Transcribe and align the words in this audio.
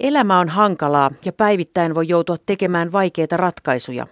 Elämä 0.00 0.38
on 0.40 0.48
hankalaa 0.48 1.10
ja 1.24 1.32
päivittäin 1.32 1.94
voi 1.94 2.08
joutua 2.08 2.36
tekemään 2.46 2.92
vaikeita 2.92 3.36
ratkaisuja. 3.36 4.06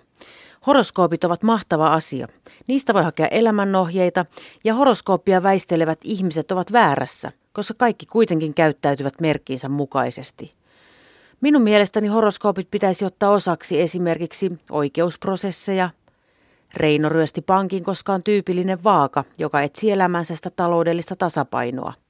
Horoskoopit 0.67 1.25
ovat 1.25 1.43
mahtava 1.43 1.95
asia. 1.95 2.27
Niistä 2.69 2.95
voi 2.95 3.03
hakea 3.03 3.29
elämänohjeita 3.29 4.25
ja 4.65 4.75
horoskooppia 4.75 5.43
väistelevät 5.43 5.99
ihmiset 6.05 6.53
ovat 6.53 6.73
väärässä, 6.73 7.33
koska 7.53 7.75
kaikki 7.75 8.07
kuitenkin 8.07 8.55
käyttäytyvät 8.55 9.21
merkkinsä 9.21 9.69
mukaisesti. 9.69 10.55
Minun 11.41 11.63
mielestäni 11.63 12.09
horoskoopit 12.09 12.71
pitäisi 12.71 13.05
ottaa 13.05 13.31
osaksi 13.31 13.81
esimerkiksi 13.81 14.59
oikeusprosesseja. 14.71 15.91
Reino 16.75 17.09
ryösti 17.09 17.43
pankin, 17.43 17.85
koska 17.85 18.13
on 18.13 18.23
tyypillinen 18.23 18.85
vaaka, 18.85 19.25
joka 19.39 19.63
etsii 19.63 19.91
elämänsä 19.91 20.37
sitä 20.37 20.51
taloudellista 20.51 21.17
tasapainoa. 21.17 22.06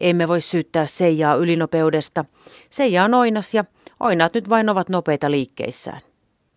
Emme 0.00 0.28
voi 0.28 0.40
syyttää 0.40 0.86
Seijaa 0.86 1.34
ylinopeudesta. 1.34 2.24
Seija 2.70 3.04
on 3.04 3.14
oinas 3.14 3.54
ja 3.54 3.64
oinaat 4.00 4.34
nyt 4.34 4.50
vain 4.50 4.68
ovat 4.68 4.88
nopeita 4.88 5.30
liikkeissään. 5.30 6.00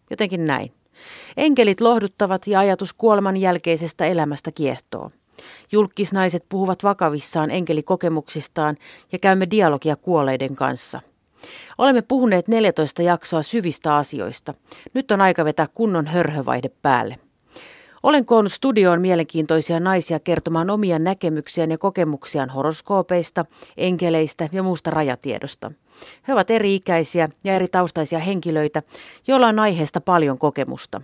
Jotenkin 0.09 0.47
näin. 0.47 0.71
Enkelit 1.37 1.81
lohduttavat 1.81 2.47
ja 2.47 2.59
ajatus 2.59 2.93
kuoleman 2.93 3.37
jälkeisestä 3.37 4.05
elämästä 4.05 4.51
kiehtoo. 4.51 5.09
Julkisnaiset 5.71 6.45
puhuvat 6.49 6.83
vakavissaan 6.83 7.51
enkelikokemuksistaan 7.51 8.77
ja 9.11 9.19
käymme 9.19 9.47
dialogia 9.51 9.95
kuolleiden 9.95 10.55
kanssa. 10.55 11.01
Olemme 11.77 12.01
puhuneet 12.01 12.47
14 12.47 13.01
jaksoa 13.01 13.41
syvistä 13.41 13.95
asioista. 13.95 14.53
Nyt 14.93 15.11
on 15.11 15.21
aika 15.21 15.45
vetää 15.45 15.67
kunnon 15.73 16.07
hörhövaihde 16.07 16.69
päälle. 16.81 17.15
Olen 18.03 18.25
koonnut 18.25 18.53
studioon 18.53 19.01
mielenkiintoisia 19.01 19.79
naisia 19.79 20.19
kertomaan 20.19 20.69
omia 20.69 20.99
näkemyksiään 20.99 21.71
ja 21.71 21.77
kokemuksiaan 21.77 22.49
horoskoopeista, 22.49 23.45
enkeleistä 23.77 24.49
ja 24.51 24.63
muusta 24.63 24.91
rajatiedosta. 24.91 25.71
He 26.27 26.33
ovat 26.33 26.51
eri-ikäisiä 26.51 27.29
ja 27.43 27.53
eri 27.53 27.67
taustaisia 27.67 28.19
henkilöitä, 28.19 28.83
joilla 29.27 29.47
on 29.47 29.59
aiheesta 29.59 30.01
paljon 30.01 30.37
kokemusta. 30.37 31.01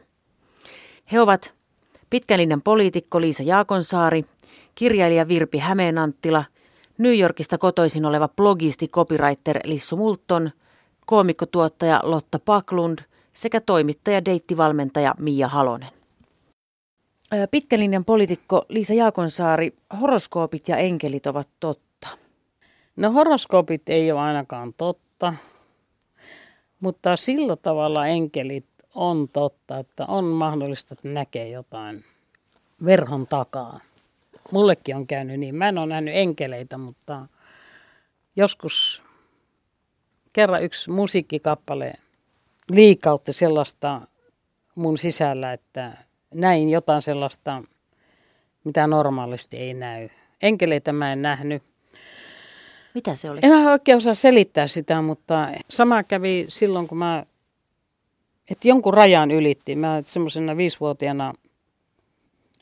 He 1.11 1.21
ovat 1.21 1.53
pitkälinen 2.09 2.61
poliitikko 2.61 3.21
Liisa 3.21 3.44
Jaakonsaari, 3.44 4.25
kirjailija 4.75 5.27
Virpi 5.27 5.58
Hämeenanttila, 5.58 6.45
New 6.97 7.19
Yorkista 7.19 7.58
kotoisin 7.58 8.05
oleva 8.05 8.27
blogisti 8.27 8.88
copywriter 8.88 9.59
Lissu 9.64 9.97
Multon, 9.97 10.52
koomikkotuottaja 11.05 11.99
Lotta 12.03 12.39
Paklund 12.39 12.99
sekä 13.33 13.61
toimittaja 13.61 14.25
deittivalmentaja 14.25 15.16
Mia 15.19 15.47
Halonen. 15.47 16.02
Pitkälinjan 17.52 18.06
poliitikko 18.06 18.66
Liisa 18.70 18.94
Jaakonsaari, 18.94 19.73
horoskoopit 20.02 20.67
ja 20.67 20.78
enkelit 20.78 21.28
ovat 21.28 21.50
totta. 21.59 22.08
No 22.95 23.12
horoskoopit 23.12 23.89
ei 23.89 24.12
ole 24.12 24.20
ainakaan 24.20 24.73
totta, 24.73 25.34
mutta 26.80 27.16
sillä 27.16 27.56
tavalla 27.56 28.08
enkelit 28.08 28.66
on 28.95 29.30
totta, 29.30 29.80
että 29.80 30.06
on 30.06 30.26
mahdollista, 30.26 30.94
että 30.94 31.08
näkee 31.08 31.50
jotain 31.50 32.04
verhon 32.86 33.28
takaa. 33.28 33.80
Mullekin 34.52 34.95
on 34.95 35.08
käynyt 35.08 35.39
niin. 35.39 35.56
Mä 35.56 35.70
en 35.70 35.78
ole 35.78 35.86
nähnyt 35.86 36.16
enkeleitä, 36.16 36.78
mutta 36.78 37.28
joskus 38.36 39.04
kerran 40.34 40.64
yksi 40.64 40.89
musiikkikappale 40.89 41.94
liikautti 42.70 43.34
sellaista 43.34 44.02
mun 44.76 44.98
sisällä, 44.98 45.54
että 45.54 45.98
näin 46.34 46.70
jotain 46.70 47.02
sellaista, 47.02 47.64
mitä 48.64 48.88
normaalisti 48.88 49.58
ei 49.58 49.73
näy. 49.73 50.09
Enkeleitä 50.42 50.94
mä 50.94 51.14
en 51.14 51.22
nähnyt. 51.22 51.64
Mitä 52.95 53.16
se 53.16 53.30
oli? 53.30 53.39
En 53.44 53.52
mä 53.52 53.72
oikein 53.72 53.98
osaa 53.98 54.14
selittää 54.14 54.67
sitä, 54.67 55.02
mutta 55.02 55.48
sama 55.70 56.04
kävi 56.04 56.45
silloin, 56.48 56.88
kun 56.88 56.98
mä, 56.98 57.26
että 58.52 58.67
jonkun 58.67 58.94
rajan 58.94 59.31
ylitti. 59.31 59.76
Mä 59.76 60.02
semmoisena 60.06 60.58
viisivuotiaana 60.58 61.34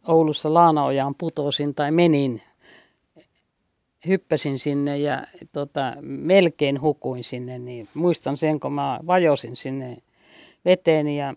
Oulussa 0.08 0.54
Laanaojaan 0.54 1.16
putosin 1.16 1.76
tai 1.76 1.92
menin, 1.92 2.42
hyppäsin 4.08 4.60
sinne 4.60 4.98
ja 4.98 5.28
tota, 5.52 5.94
melkein 6.02 6.82
hukuin 6.82 7.24
sinne, 7.24 7.60
niin 7.60 7.88
muistan 7.94 8.38
sen, 8.38 8.60
kun 8.60 8.74
mä 8.74 9.00
vajosin 9.08 9.56
sinne 9.56 9.98
veteen 10.66 11.08
ja 11.08 11.36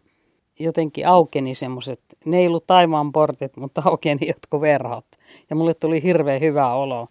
jotenkin 0.58 1.08
aukeni 1.08 1.54
semmoiset, 1.54 2.00
ne 2.26 2.38
ei 2.38 2.46
ollut 2.46 2.66
taivaan 2.66 3.12
portit, 3.12 3.56
mutta 3.56 3.82
aukeni 3.84 4.26
jotkut 4.28 4.60
verhot. 4.60 5.06
Ja 5.50 5.56
mulle 5.56 5.74
tuli 5.74 6.02
hirveän 6.02 6.40
hyvä 6.40 6.74
olo. 6.74 7.08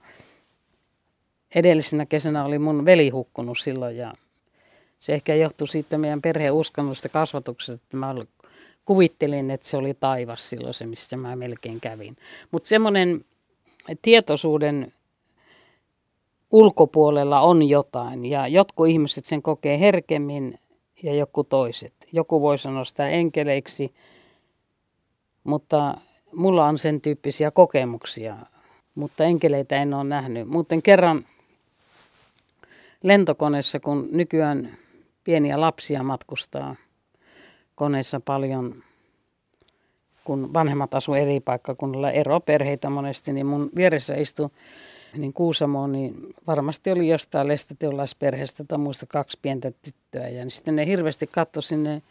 Edellisenä 1.56 2.06
kesänä 2.06 2.46
oli 2.46 2.59
mun 2.59 2.85
veli 2.85 3.09
hukkunut 3.09 3.57
silloin 3.57 3.97
ja 3.97 4.13
se 5.00 5.13
ehkä 5.13 5.35
johtui 5.35 5.68
siitä 5.68 5.97
meidän 5.97 6.22
perheen 6.22 6.53
uskonnollista 6.53 7.09
kasvatuksesta, 7.09 7.74
että 7.74 7.97
mä 7.97 8.16
kuvittelin, 8.85 9.51
että 9.51 9.68
se 9.68 9.78
oli 9.78 9.94
taivas 9.94 10.50
silloin 10.50 10.74
se, 10.74 10.85
missä 10.85 11.18
mä 11.18 11.35
melkein 11.35 11.81
kävin. 11.81 12.18
Mutta 12.51 12.69
semmoinen 12.69 13.25
tietoisuuden 14.01 14.94
ulkopuolella 16.51 17.41
on 17.41 17.69
jotain 17.69 18.25
ja 18.25 18.47
jotkut 18.47 18.88
ihmiset 18.88 19.25
sen 19.25 19.41
kokee 19.41 19.80
herkemmin 19.80 20.59
ja 21.03 21.13
joku 21.13 21.44
toiset. 21.44 21.94
Joku 22.12 22.41
voi 22.41 22.57
sanoa 22.57 22.84
sitä 22.84 23.09
enkeleiksi, 23.09 23.94
mutta 25.43 25.97
mulla 26.35 26.65
on 26.65 26.77
sen 26.77 27.01
tyyppisiä 27.01 27.51
kokemuksia, 27.51 28.37
mutta 28.95 29.23
enkeleitä 29.23 29.81
en 29.81 29.93
ole 29.93 30.03
nähnyt. 30.03 30.47
Muuten 30.47 30.81
kerran 30.81 31.25
lentokoneessa, 33.03 33.79
kun 33.79 34.09
nykyään 34.11 34.69
pieniä 35.23 35.61
lapsia 35.61 36.03
matkustaa 36.03 36.75
koneessa 37.75 38.19
paljon, 38.19 38.75
kun 40.23 40.53
vanhemmat 40.53 40.93
asuu 40.93 41.15
eri 41.15 41.39
paikkakunnalla, 41.39 42.11
eroperheitä 42.11 42.89
monesti, 42.89 43.33
niin 43.33 43.45
mun 43.45 43.69
vieressä 43.75 44.15
istui 44.15 44.49
niin 45.17 45.33
Kuusamo, 45.33 45.87
niin 45.87 46.15
varmasti 46.47 46.91
oli 46.91 47.07
jostain 47.07 47.47
lesteteolaisperheestä 47.47 48.63
tai 48.63 48.77
muista 48.77 49.05
kaksi 49.05 49.39
pientä 49.41 49.71
tyttöä. 49.81 50.27
Ja 50.27 50.43
niin 50.43 50.51
sitten 50.51 50.75
ne 50.75 50.85
hirveästi 50.85 51.27
katsoi 51.27 51.63
sinne 51.63 52.01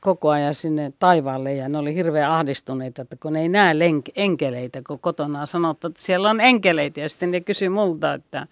koko 0.00 0.30
ajan 0.30 0.54
sinne 0.54 0.92
taivaalle 0.98 1.54
ja 1.54 1.68
ne 1.68 1.78
oli 1.78 1.94
hirveän 1.94 2.30
ahdistuneita, 2.30 3.02
että 3.02 3.16
kun 3.22 3.32
ne 3.32 3.40
ei 3.40 3.48
näe 3.48 3.74
lenk- 3.74 4.12
enkeleitä, 4.16 4.82
kun 4.86 4.98
kotona 4.98 5.40
on 5.40 5.46
sanottu, 5.46 5.86
että 5.86 6.02
siellä 6.02 6.30
on 6.30 6.40
enkeleitä. 6.40 7.00
Ja 7.00 7.08
sitten 7.08 7.30
ne 7.30 7.40
kysyi 7.40 7.68
multa, 7.68 8.14
että 8.14 8.46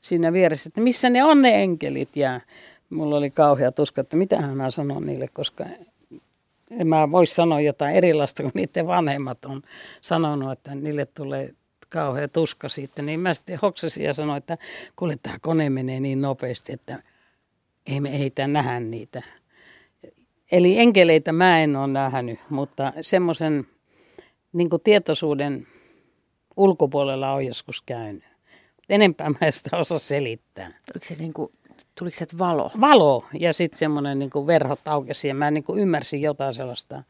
siinä 0.00 0.32
vieressä, 0.32 0.68
että 0.68 0.80
missä 0.80 1.10
ne 1.10 1.24
on 1.24 1.42
ne 1.42 1.62
enkelit. 1.62 2.16
Ja 2.16 2.40
mulla 2.90 3.16
oli 3.16 3.30
kauhea 3.30 3.72
tuska, 3.72 4.00
että 4.00 4.16
mitä 4.16 4.40
mä 4.40 4.70
sanon 4.70 5.06
niille, 5.06 5.28
koska 5.28 5.64
en 6.70 6.86
mä 6.86 7.10
voi 7.10 7.26
sanoa 7.26 7.60
jotain 7.60 7.96
erilaista 7.96 8.42
kuin 8.42 8.52
niiden 8.54 8.86
vanhemmat 8.86 9.44
on 9.44 9.62
sanonut, 10.00 10.52
että 10.52 10.74
niille 10.74 11.06
tulee 11.06 11.54
kauhea 11.88 12.28
tuska 12.28 12.68
siitä, 12.68 13.02
niin 13.02 13.20
mä 13.20 13.34
sitten 13.34 13.58
hoksasin 13.62 14.04
ja 14.04 14.14
sanoin, 14.14 14.38
että 14.38 14.58
kuule 14.96 15.16
tämä 15.22 15.36
kone 15.40 15.70
menee 15.70 16.00
niin 16.00 16.20
nopeasti, 16.20 16.72
että 16.72 17.02
ei 17.86 18.00
me 18.00 18.10
ehditä 18.10 18.46
nähdä 18.46 18.80
niitä. 18.80 19.22
Eli 20.52 20.78
enkeleitä 20.78 21.32
mä 21.32 21.60
en 21.60 21.76
ole 21.76 21.86
nähnyt, 21.86 22.40
mutta 22.50 22.92
semmoisen 23.00 23.66
niin 24.52 24.68
tietoisuuden 24.84 25.66
ulkopuolella 26.56 27.32
on 27.32 27.46
joskus 27.46 27.82
käynyt. 27.82 28.24
Enempää 28.88 29.30
mä 29.30 29.36
en 29.40 29.52
sitä 29.52 29.76
osaa 29.76 29.98
selittää. 29.98 30.66
Oliko 30.66 31.06
se 31.06 31.14
niin 31.14 31.32
kuin, 31.32 31.52
tuliko 31.98 32.16
se 32.16 32.26
valo? 32.38 32.70
Valo 32.80 33.24
ja 33.38 33.52
sitten 33.52 33.78
semmoinen 33.78 34.18
niin 34.18 34.30
verhot 34.46 34.88
aukesi 34.88 35.28
ja 35.28 35.34
mä 35.34 35.50
niin 35.50 35.64
ymmärsin 35.76 36.22
jotain 36.22 36.54
sellaista 36.54 37.02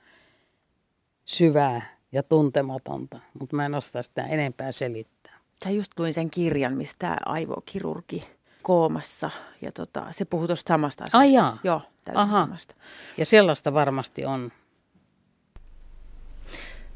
syvää 1.25 1.83
ja 2.13 2.23
tuntematonta, 2.23 3.19
mutta 3.41 3.57
mä 3.57 3.67
en 3.67 3.75
osaa 3.75 4.03
sitä 4.03 4.23
enempää 4.23 4.73
selittää. 4.73 5.39
Sä 5.65 5.71
just 5.71 5.99
luin 5.99 6.15
sen 6.15 6.31
kirjan, 6.31 6.77
mistä 6.77 7.17
aivokirurgi 7.27 8.29
koomassa 8.63 9.31
ja 9.63 9.73
tota, 9.73 10.07
se 10.11 10.25
puhuu 10.25 10.47
tuosta 10.47 10.69
samasta 10.69 11.05
asiasta. 11.05 11.19
Ai 11.19 11.33
jaa. 11.33 11.59
Joo, 11.65 11.83
täysin 12.13 12.35
Aha. 12.35 12.45
samasta. 12.45 12.75
Ja 13.17 13.27
sellaista 13.27 13.75
varmasti 13.75 14.25
on. 14.25 14.53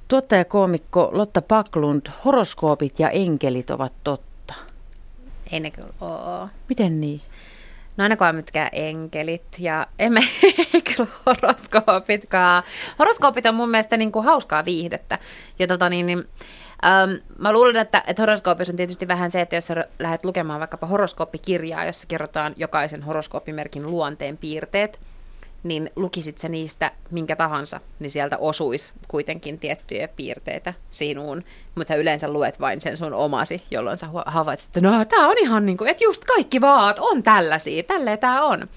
Tuottajakoomikko 0.09 1.09
Lotta 1.13 1.43
Paklund, 1.43 2.07
horoskoopit 2.25 2.99
ja 2.99 3.11
enkelit 3.11 3.71
ovat 3.71 3.93
totta. 4.05 4.55
Ei 5.53 5.61
ne 5.61 5.71
kyllä 5.71 5.89
ole. 6.01 6.51
Miten 6.69 7.01
niin? 7.01 7.21
No 7.97 8.03
ainakaan 8.03 8.37
mitkään 8.37 8.69
enkelit 8.73 9.43
ja 9.59 9.87
emme 9.99 10.21
kyllä 10.97 11.11
horoskoopitkaan. 11.27 12.63
Horoskoopit 12.99 13.47
on 13.47 13.55
mun 13.55 13.71
mielestä 13.71 13.97
niin 13.97 14.13
kuin 14.13 14.25
hauskaa 14.25 14.65
viihdettä. 14.65 15.19
Ja 15.59 15.67
tota 15.67 15.89
niin, 15.89 16.07
niin 16.07 16.29
Ähm, 16.85 17.11
mä 17.39 17.53
luulen, 17.53 17.77
että, 17.77 18.03
että 18.07 18.23
horoskoopissa 18.23 18.73
on 18.73 18.77
tietysti 18.77 19.09
vähän 19.09 19.31
se, 19.31 19.41
että 19.41 19.57
jos 19.57 19.67
sä 19.67 19.85
lähdet 19.99 20.25
lukemaan 20.25 20.61
vaikkapa 20.61 20.87
horoskooppikirjaa, 20.87 21.85
jossa 21.85 22.07
kerrotaan 22.07 22.55
jokaisen 22.57 23.03
horoskooppimerkin 23.03 23.87
luonteen 23.91 24.37
piirteet, 24.37 25.01
niin 25.63 25.91
lukisit 25.97 26.39
se 26.39 26.49
niistä 26.49 26.93
minkä 27.11 27.37
tahansa, 27.37 27.81
niin 27.99 28.11
sieltä 28.11 28.39
osuisi 28.39 28.93
kuitenkin 29.09 29.59
tiettyjä 29.59 30.09
piirteitä 30.09 30.75
sinuun, 30.91 31.45
mutta 31.75 31.95
yleensä 31.95 32.29
luet 32.29 32.61
vain 32.61 32.81
sen 32.81 32.97
sun 32.97 33.13
omasi, 33.13 33.59
jolloin 33.71 33.97
sä 33.97 34.07
havaitset, 34.27 34.67
että 34.67 34.81
no 34.81 35.05
tämä 35.05 35.29
on 35.29 35.39
ihan 35.39 35.67
niin 35.67 35.79
kuin, 35.79 35.91
että 35.91 36.05
just 36.05 36.25
kaikki 36.25 36.61
vaat 36.61 36.99
on 36.99 37.23
tällaisia, 37.23 37.83
tälleen 37.83 38.19
tämä 38.19 38.43
on. 38.43 38.69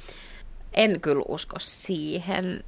En 0.73 1.01
kyllä 1.01 1.23
usko 1.27 1.55
siihen 1.59 2.63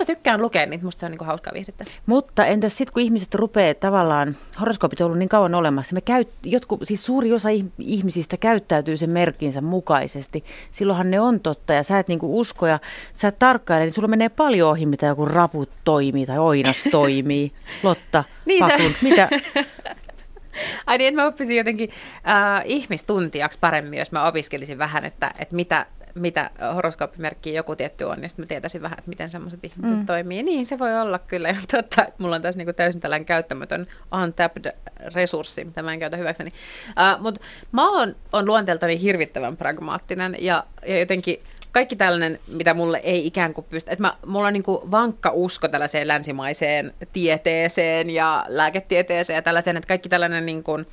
mutta 0.00 0.12
tykkään 0.12 0.42
lukea 0.42 0.66
niitä, 0.66 0.84
musta 0.84 1.00
se 1.00 1.06
on 1.06 1.12
niin 1.12 1.26
hauskaa 1.26 1.54
viihdettä. 1.54 1.84
Mutta 2.06 2.44
entäs 2.44 2.76
sitten, 2.76 2.92
kun 2.92 3.02
ihmiset 3.02 3.34
rupeaa 3.34 3.74
tavallaan, 3.74 4.36
horoskoopit 4.60 5.00
on 5.00 5.04
ollut 5.04 5.18
niin 5.18 5.28
kauan 5.28 5.54
olemassa, 5.54 5.94
me 5.94 6.00
käyt, 6.00 6.28
jotkut, 6.44 6.80
siis 6.82 7.06
suuri 7.06 7.32
osa 7.32 7.48
ihmisistä 7.78 8.36
käyttäytyy 8.36 8.96
sen 8.96 9.10
merkinsä 9.10 9.60
mukaisesti. 9.60 10.44
Silloinhan 10.70 11.10
ne 11.10 11.20
on 11.20 11.40
totta 11.40 11.72
ja 11.72 11.82
sä 11.82 11.98
et 11.98 12.08
niinku 12.08 12.38
usko 12.40 12.66
ja 12.66 12.78
sä 13.12 13.28
et 13.28 13.38
tarkkaile, 13.38 13.84
niin 13.84 13.92
sulla 13.92 14.08
menee 14.08 14.28
paljon 14.28 14.70
ohi, 14.70 14.86
mitä 14.86 15.06
joku 15.06 15.24
raput 15.24 15.70
toimii 15.84 16.26
tai 16.26 16.38
oinas 16.38 16.84
toimii. 16.90 17.52
Lotta, 17.82 18.24
niin 18.46 18.64
Paklund, 18.64 18.94
se... 18.94 18.98
mitä? 19.02 19.28
Ai 20.86 20.98
niin, 20.98 21.08
että 21.08 21.22
mä 21.22 21.26
oppisin 21.26 21.56
jotenkin 21.56 21.90
äh, 22.28 22.62
ihmistuntijaksi 22.64 23.58
paremmin, 23.58 23.98
jos 23.98 24.12
mä 24.12 24.26
opiskelisin 24.26 24.78
vähän, 24.78 25.04
että, 25.04 25.34
että 25.38 25.56
mitä, 25.56 25.86
mitä 26.14 26.50
horoskooppimerkkiä 26.74 27.52
joku 27.52 27.76
tietty 27.76 28.04
on, 28.04 28.20
niin 28.20 28.30
sitten 28.30 28.42
mä 28.42 28.46
tietäisin 28.46 28.82
vähän, 28.82 28.98
että 28.98 29.08
miten 29.08 29.28
semmoiset 29.28 29.64
ihmiset 29.64 29.98
mm. 29.98 30.06
toimii. 30.06 30.42
Niin 30.42 30.66
se 30.66 30.78
voi 30.78 31.00
olla 31.00 31.18
kyllä. 31.18 31.48
Ja 31.48 31.56
totta, 31.70 32.06
mulla 32.18 32.36
on 32.36 32.42
tässä 32.42 32.58
niinku 32.58 32.72
täysin 32.72 33.00
tällainen 33.00 33.26
käyttämätön 33.26 33.86
untapped 34.22 34.72
resurssi, 35.14 35.64
mitä 35.64 35.82
mä 35.82 35.92
en 35.92 35.98
käytä 35.98 36.16
hyväkseni. 36.16 36.52
Uh, 36.88 37.22
Mutta 37.22 37.40
mä 37.72 37.88
oon, 37.88 38.16
on 38.32 38.46
luonteeltani 38.46 39.00
hirvittävän 39.00 39.56
pragmaattinen 39.56 40.36
ja, 40.38 40.64
ja 40.86 40.98
jotenkin 40.98 41.38
kaikki 41.72 41.96
tällainen, 41.96 42.38
mitä 42.48 42.74
mulle 42.74 43.00
ei 43.04 43.26
ikään 43.26 43.54
kuin 43.54 43.66
pysty, 43.70 43.92
että 43.92 44.02
mä, 44.02 44.16
mulla 44.26 44.46
on 44.46 44.52
niin 44.52 44.62
kuin 44.62 44.90
vankka 44.90 45.30
usko 45.34 45.68
tällaiseen 45.68 46.08
länsimaiseen 46.08 46.94
tieteeseen 47.12 48.10
ja 48.10 48.44
lääketieteeseen 48.48 49.34
ja 49.34 49.42
tällaiseen, 49.42 49.76
että 49.76 49.88
kaikki 49.88 50.08
tällainen 50.08 50.46
niin 50.46 50.62
kuin, 50.62 50.86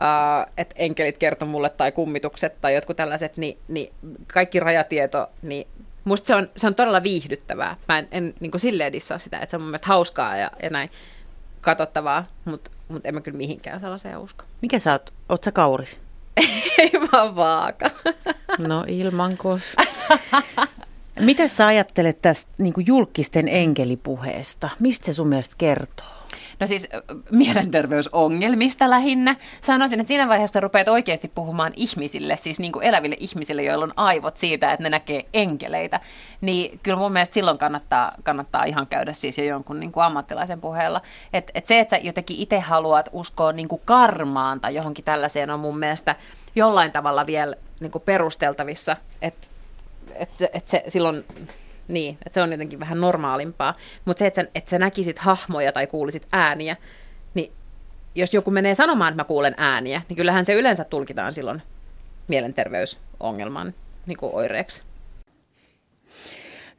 uh, 0.00 0.52
että 0.56 0.74
enkelit 0.78 1.18
kertoo 1.18 1.48
mulle 1.48 1.70
tai 1.70 1.92
kummitukset 1.92 2.60
tai 2.60 2.74
jotkut 2.74 2.96
tällaiset, 2.96 3.36
niin, 3.36 3.58
niin 3.68 3.92
kaikki 4.32 4.60
rajatieto, 4.60 5.30
niin 5.42 5.66
musta 6.04 6.26
se 6.26 6.34
on, 6.34 6.48
se 6.56 6.66
on 6.66 6.74
todella 6.74 7.02
viihdyttävää. 7.02 7.76
Mä 7.88 7.98
en, 7.98 8.08
en 8.10 8.34
niin 8.40 8.50
kuin 8.50 8.60
silleen 8.60 8.92
dissaa 8.92 9.18
sitä, 9.18 9.38
että 9.38 9.50
se 9.50 9.56
on 9.56 9.62
mun 9.62 9.68
mielestä 9.70 9.86
hauskaa 9.86 10.36
ja, 10.36 10.50
ja 10.62 10.70
näin 10.70 10.90
katsottavaa, 11.60 12.26
mutta 12.44 12.70
mut 12.88 13.06
en 13.06 13.14
mä 13.14 13.20
kyllä 13.20 13.38
mihinkään 13.38 13.80
sellaiseen 13.80 14.18
usko. 14.18 14.44
Mikä 14.62 14.78
sä 14.78 14.92
oot? 14.92 15.14
Oot 15.28 15.44
sä 15.44 15.52
kauris? 15.52 16.00
Ei 16.78 16.92
vaan 17.12 17.36
vaaka. 17.36 17.90
no 18.68 18.84
ilmankos. 18.88 19.62
Mitä 21.20 21.48
sä 21.48 21.66
ajattelet 21.66 22.22
tästä 22.22 22.52
niin 22.58 22.74
julkisten 22.86 23.48
enkelipuheesta? 23.48 24.70
Mistä 24.78 25.06
se 25.06 25.12
sun 25.12 25.28
mielestä 25.28 25.54
kertoo? 25.58 26.06
No 26.60 26.66
siis 26.66 26.88
mielenterveysongelmista 27.30 28.90
lähinnä. 28.90 29.36
Sanoisin, 29.62 30.00
että 30.00 30.08
siinä 30.08 30.28
vaiheessa 30.28 30.60
rupeat 30.60 30.88
oikeasti 30.88 31.28
puhumaan 31.34 31.72
ihmisille, 31.76 32.36
siis 32.36 32.60
niin 32.60 32.72
kuin 32.72 32.84
eläville 32.84 33.16
ihmisille, 33.20 33.62
joilla 33.62 33.84
on 33.84 33.92
aivot 33.96 34.36
siitä, 34.36 34.72
että 34.72 34.82
ne 34.82 34.90
näkee 34.90 35.24
enkeleitä, 35.34 36.00
niin 36.40 36.80
kyllä 36.82 36.98
mun 36.98 37.12
mielestä 37.12 37.34
silloin 37.34 37.58
kannattaa, 37.58 38.12
kannattaa 38.22 38.62
ihan 38.66 38.86
käydä 38.86 39.12
siis 39.12 39.38
jo 39.38 39.44
jonkun 39.44 39.80
niin 39.80 39.92
kuin 39.92 40.04
ammattilaisen 40.04 40.60
puheella. 40.60 41.00
Et, 41.32 41.50
et 41.54 41.66
se, 41.66 41.80
että 41.80 41.96
sä 41.96 42.02
jotenkin 42.02 42.36
itse 42.36 42.60
haluat 42.60 43.08
uskoa 43.12 43.52
niin 43.52 43.68
kuin 43.68 43.82
karmaan 43.84 44.60
tai 44.60 44.74
johonkin 44.74 45.04
tällaiseen 45.04 45.50
on 45.50 45.60
mun 45.60 45.78
mielestä 45.78 46.16
jollain 46.54 46.92
tavalla 46.92 47.26
vielä 47.26 47.56
niin 47.80 47.92
kuin 47.92 48.02
perusteltavissa, 48.02 48.96
että 49.22 49.48
et, 50.14 50.30
et 50.52 50.68
se 50.68 50.84
silloin 50.88 51.24
niin, 51.88 52.18
että 52.26 52.34
se 52.34 52.42
on 52.42 52.52
jotenkin 52.52 52.80
vähän 52.80 53.00
normaalimpaa. 53.00 53.74
Mutta 54.04 54.18
se, 54.18 54.26
että 54.26 54.42
sä, 54.42 54.48
että 54.54 54.70
sä 54.70 54.78
näkisit 54.78 55.18
hahmoja 55.18 55.72
tai 55.72 55.86
kuulisit 55.86 56.26
ääniä, 56.32 56.76
niin 57.34 57.52
jos 58.14 58.34
joku 58.34 58.50
menee 58.50 58.74
sanomaan, 58.74 59.12
että 59.12 59.22
mä 59.22 59.26
kuulen 59.26 59.54
ääniä, 59.56 60.02
niin 60.08 60.16
kyllähän 60.16 60.44
se 60.44 60.54
yleensä 60.54 60.84
tulkitaan 60.84 61.34
silloin 61.34 61.62
mielenterveysongelman 62.28 63.74
niin 64.06 64.18
kuin 64.18 64.34
oireeksi. 64.34 64.82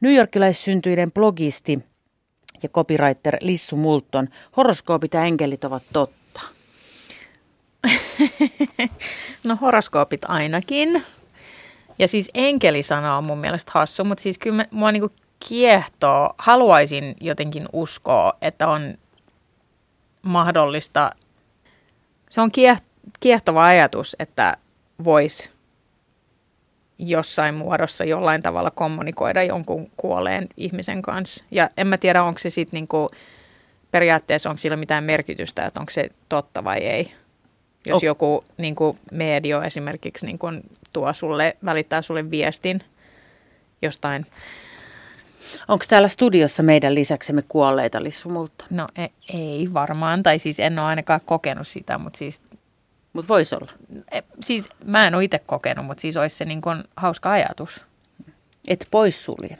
Yorkilaissyntyinen 0.02 1.12
blogisti 1.12 1.78
ja 2.62 2.68
copywriter 2.68 3.36
Lissu 3.40 3.76
Multon, 3.76 4.28
horoskoopit 4.56 5.14
ja 5.14 5.24
enkelit 5.24 5.64
ovat 5.64 5.82
totta. 5.92 6.40
no 9.46 9.56
horoskoopit 9.60 10.20
ainakin. 10.24 11.02
Ja 11.98 12.08
siis 12.08 12.30
enkelisana 12.34 13.16
on 13.16 13.24
mun 13.24 13.38
mielestä 13.38 13.72
hassu, 13.74 14.04
mutta 14.04 14.22
siis 14.22 14.38
kyllä 14.38 14.66
mua 14.70 14.92
niinku 14.92 15.10
kiehtoo, 15.48 16.34
haluaisin 16.38 17.16
jotenkin 17.20 17.68
uskoa, 17.72 18.32
että 18.42 18.68
on 18.68 18.98
mahdollista, 20.22 21.10
se 22.30 22.40
on 22.40 22.50
kiehtova 23.20 23.66
ajatus, 23.66 24.16
että 24.18 24.56
voisi 25.04 25.50
jossain 26.98 27.54
muodossa 27.54 28.04
jollain 28.04 28.42
tavalla 28.42 28.70
kommunikoida 28.70 29.42
jonkun 29.42 29.90
kuolleen 29.96 30.48
ihmisen 30.56 31.02
kanssa. 31.02 31.44
Ja 31.50 31.70
en 31.76 31.86
mä 31.86 31.98
tiedä, 31.98 32.22
onko 32.22 32.38
se 32.38 32.50
sitten 32.50 32.78
niinku, 32.78 33.08
periaatteessa, 33.90 34.50
onko 34.50 34.60
sillä 34.60 34.76
mitään 34.76 35.04
merkitystä, 35.04 35.66
että 35.66 35.80
onko 35.80 35.90
se 35.90 36.10
totta 36.28 36.64
vai 36.64 36.78
ei. 36.78 37.06
Jos 37.88 37.96
oh. 37.96 38.04
joku 38.04 38.44
niin 38.56 38.74
kuin 38.74 38.98
medio 39.12 39.62
esimerkiksi 39.62 40.26
niin 40.26 40.38
kuin 40.38 40.62
tuo 40.92 41.12
sulle, 41.12 41.56
välittää 41.64 42.02
sulle 42.02 42.30
viestin 42.30 42.80
jostain. 43.82 44.26
Onko 45.68 45.84
täällä 45.88 46.08
studiossa 46.08 46.62
meidän 46.62 46.94
lisäksemme 46.94 47.42
kuolleita 47.48 48.02
Lissu 48.02 48.28
Multa? 48.28 48.64
No 48.70 48.88
ei, 48.96 49.08
ei 49.32 49.68
varmaan, 49.72 50.22
tai 50.22 50.38
siis 50.38 50.60
en 50.60 50.78
ole 50.78 50.86
ainakaan 50.86 51.20
kokenut 51.24 51.68
sitä, 51.68 51.98
mutta 51.98 52.18
siis... 52.18 52.42
Mutta 53.12 53.28
voisi 53.28 53.54
olla. 53.54 53.72
E, 54.12 54.20
siis 54.40 54.68
mä 54.84 55.06
en 55.06 55.14
ole 55.14 55.24
itse 55.24 55.38
kokenut, 55.38 55.86
mutta 55.86 56.00
siis 56.00 56.16
olisi 56.16 56.36
se 56.36 56.44
niin 56.44 56.60
kuin 56.60 56.84
hauska 56.96 57.30
ajatus. 57.30 57.86
Et 58.68 58.88
poissulje. 58.90 59.58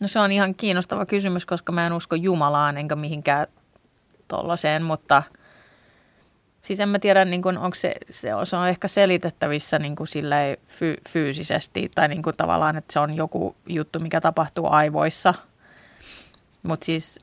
No 0.00 0.08
se 0.08 0.20
on 0.20 0.32
ihan 0.32 0.54
kiinnostava 0.54 1.06
kysymys, 1.06 1.46
koska 1.46 1.72
mä 1.72 1.86
en 1.86 1.92
usko 1.92 2.16
Jumalaan 2.16 2.78
enkä 2.78 2.96
mihinkään 2.96 3.46
tollaiseen, 4.28 4.82
mutta– 4.82 5.22
Siis 6.62 6.80
en 6.80 6.88
mä 6.88 6.98
tiedä, 6.98 7.24
niin 7.24 7.42
kun, 7.42 7.58
onko 7.58 7.74
se, 7.74 7.92
se, 8.10 8.34
on, 8.34 8.46
se 8.46 8.56
on 8.56 8.68
ehkä 8.68 8.88
selitettävissä 8.88 9.78
niin 9.78 9.96
kuin 9.96 10.08
fy, 10.66 10.96
fyysisesti 11.08 11.90
tai 11.94 12.08
niin 12.08 12.22
kuin 12.22 12.36
tavallaan, 12.36 12.76
että 12.76 12.92
se 12.92 13.00
on 13.00 13.16
joku 13.16 13.56
juttu, 13.66 14.00
mikä 14.00 14.20
tapahtuu 14.20 14.66
aivoissa. 14.70 15.34
Mutta 16.62 16.84
siis 16.86 17.18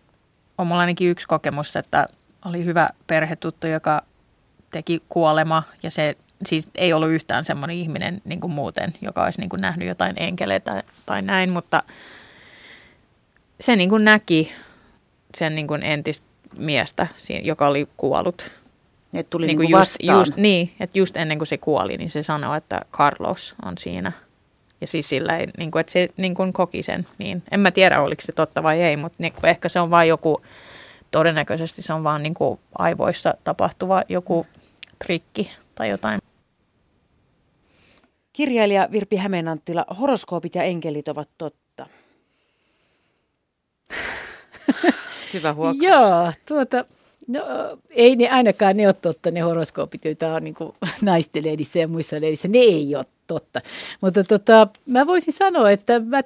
on 0.57 0.67
mulla 0.67 0.81
ainakin 0.81 1.09
yksi 1.09 1.27
kokemus, 1.27 1.75
että 1.75 2.07
oli 2.45 2.65
hyvä 2.65 2.89
perhetuttu, 3.07 3.67
joka 3.67 4.01
teki 4.69 5.03
kuolema 5.09 5.63
ja 5.83 5.91
se 5.91 6.15
siis 6.45 6.69
ei 6.75 6.93
ollut 6.93 7.09
yhtään 7.09 7.43
semmoinen 7.43 7.77
ihminen 7.77 8.21
niin 8.25 8.39
kuin 8.39 8.51
muuten, 8.51 8.93
joka 9.01 9.23
olisi 9.23 9.39
niin 9.39 9.49
kuin 9.49 9.61
nähnyt 9.61 9.87
jotain 9.87 10.13
enkeleitä 10.17 10.71
tai, 10.71 10.83
tai 11.05 11.21
näin, 11.21 11.49
mutta 11.49 11.81
se 13.59 13.75
niin 13.75 13.89
kuin 13.89 14.05
näki 14.05 14.53
sen 15.37 15.55
niin 15.55 15.67
kuin 15.67 15.83
entistä 15.83 16.27
miestä, 16.57 17.07
joka 17.43 17.67
oli 17.67 17.87
kuollut 17.97 18.51
että 19.13 19.29
tuli 19.29 19.47
niin 19.47 19.57
kuin 19.57 19.69
just, 19.69 19.95
just, 20.03 20.35
niin, 20.35 20.71
että 20.79 20.99
just 20.99 21.17
ennen 21.17 21.37
kuin 21.37 21.47
se 21.47 21.57
kuoli, 21.57 21.97
niin 21.97 22.09
se 22.09 22.23
sanoi, 22.23 22.57
että 22.57 22.81
Carlos 22.91 23.55
on 23.65 23.77
siinä. 23.77 24.11
Ja 24.81 24.87
siis 24.87 25.09
sillä 25.09 25.37
ei, 25.37 25.47
niin 25.57 25.71
kuin, 25.71 25.79
että 25.79 25.91
se 25.91 26.07
niin 26.17 26.35
kuin 26.35 26.53
koki 26.53 26.83
sen. 26.83 27.05
Niin. 27.17 27.43
En 27.51 27.59
mä 27.59 27.71
tiedä, 27.71 28.01
oliko 28.01 28.21
se 28.21 28.31
totta 28.31 28.63
vai 28.63 28.81
ei, 28.81 28.97
mutta 28.97 29.15
niin 29.19 29.33
kuin, 29.33 29.45
ehkä 29.45 29.69
se 29.69 29.79
on 29.79 29.89
vain 29.89 30.09
joku, 30.09 30.41
todennäköisesti 31.11 31.81
se 31.81 31.93
on 31.93 32.03
vaan 32.03 32.23
niin 32.23 32.33
kuin 32.33 32.59
aivoissa 32.77 33.33
tapahtuva 33.43 34.03
joku 34.09 34.45
trikki 35.05 35.51
tai 35.75 35.89
jotain. 35.89 36.21
Kirjailija 38.33 38.87
Virpi 38.91 39.15
Hämeenanttila, 39.15 39.85
horoskoopit 39.99 40.55
ja 40.55 40.63
enkelit 40.63 41.07
ovat 41.07 41.29
totta. 41.37 41.85
Syvä 45.31 45.53
huokaus. 45.53 45.83
Joo, 45.83 46.31
tuota, 46.47 46.85
No 47.29 47.41
ei 47.89 48.15
ne 48.15 48.29
ainakaan 48.29 48.77
ne 48.77 48.87
ole 48.87 48.93
totta, 48.93 49.31
ne 49.31 49.39
horoskoopit, 49.39 50.05
joita 50.05 50.33
on 50.33 50.43
niin 50.43 50.55
naisten 51.01 51.45
lehdissä 51.45 51.79
ja 51.79 51.87
muissa 51.87 52.21
lehdissä, 52.21 52.47
ne 52.47 52.59
ei 52.59 52.95
ole 52.95 53.05
totta. 53.27 53.61
Mutta 54.01 54.23
tota, 54.23 54.67
mä 54.85 55.07
voisin 55.07 55.33
sanoa, 55.33 55.71
että 55.71 55.99
mä 55.99 56.21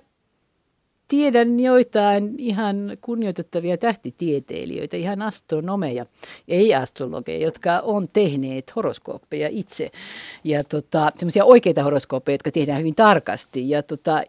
tiedän 1.08 1.60
joitain 1.60 2.36
ihan 2.38 2.98
kunnioitettavia 3.02 3.78
tähtitieteilijöitä, 3.78 4.98
ihan 4.98 5.22
astronomeja, 5.22 6.06
ei 6.48 6.76
astrologeja, 6.76 7.46
jotka 7.46 7.80
on 7.80 8.08
tehneet 8.14 8.76
horoskooppeja 8.76 9.48
itse. 9.52 9.92
Ja 10.44 10.64
tota, 10.64 11.12
semmoisia 11.16 11.46
oikeita 11.46 11.84
horoskooppeja, 11.84 12.34
jotka 12.34 12.52
tehdään 12.52 12.80
hyvin 12.80 12.96
tarkasti. 12.96 13.70
Ja 13.70 13.84
tota, 13.84 14.24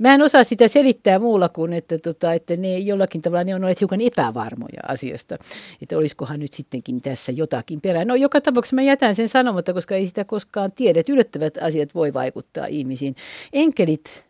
Mä 0.00 0.14
en 0.14 0.22
osaa 0.22 0.44
sitä 0.44 0.68
selittää 0.68 1.18
muulla 1.18 1.48
kuin, 1.48 1.72
että, 1.72 1.98
tota, 1.98 2.32
että 2.32 2.56
ne 2.56 2.78
jollakin 2.78 3.22
tavalla 3.22 3.44
ne 3.44 3.54
on 3.54 3.64
olleet 3.64 3.80
hiukan 3.80 4.00
epävarmoja 4.00 4.80
asiasta, 4.88 5.38
että 5.82 5.98
olisikohan 5.98 6.40
nyt 6.40 6.52
sittenkin 6.52 7.02
tässä 7.02 7.32
jotakin 7.32 7.80
perään. 7.80 8.06
No 8.06 8.14
joka 8.14 8.40
tapauksessa 8.40 8.76
mä 8.76 8.82
jätän 8.82 9.14
sen 9.14 9.28
sanomatta, 9.28 9.74
koska 9.74 9.94
ei 9.94 10.06
sitä 10.06 10.24
koskaan 10.24 10.72
tiedä, 10.72 11.00
että 11.00 11.12
yllättävät 11.12 11.58
asiat 11.60 11.94
voi 11.94 12.14
vaikuttaa 12.14 12.66
ihmisiin. 12.66 13.16
Enkelit 13.52 14.24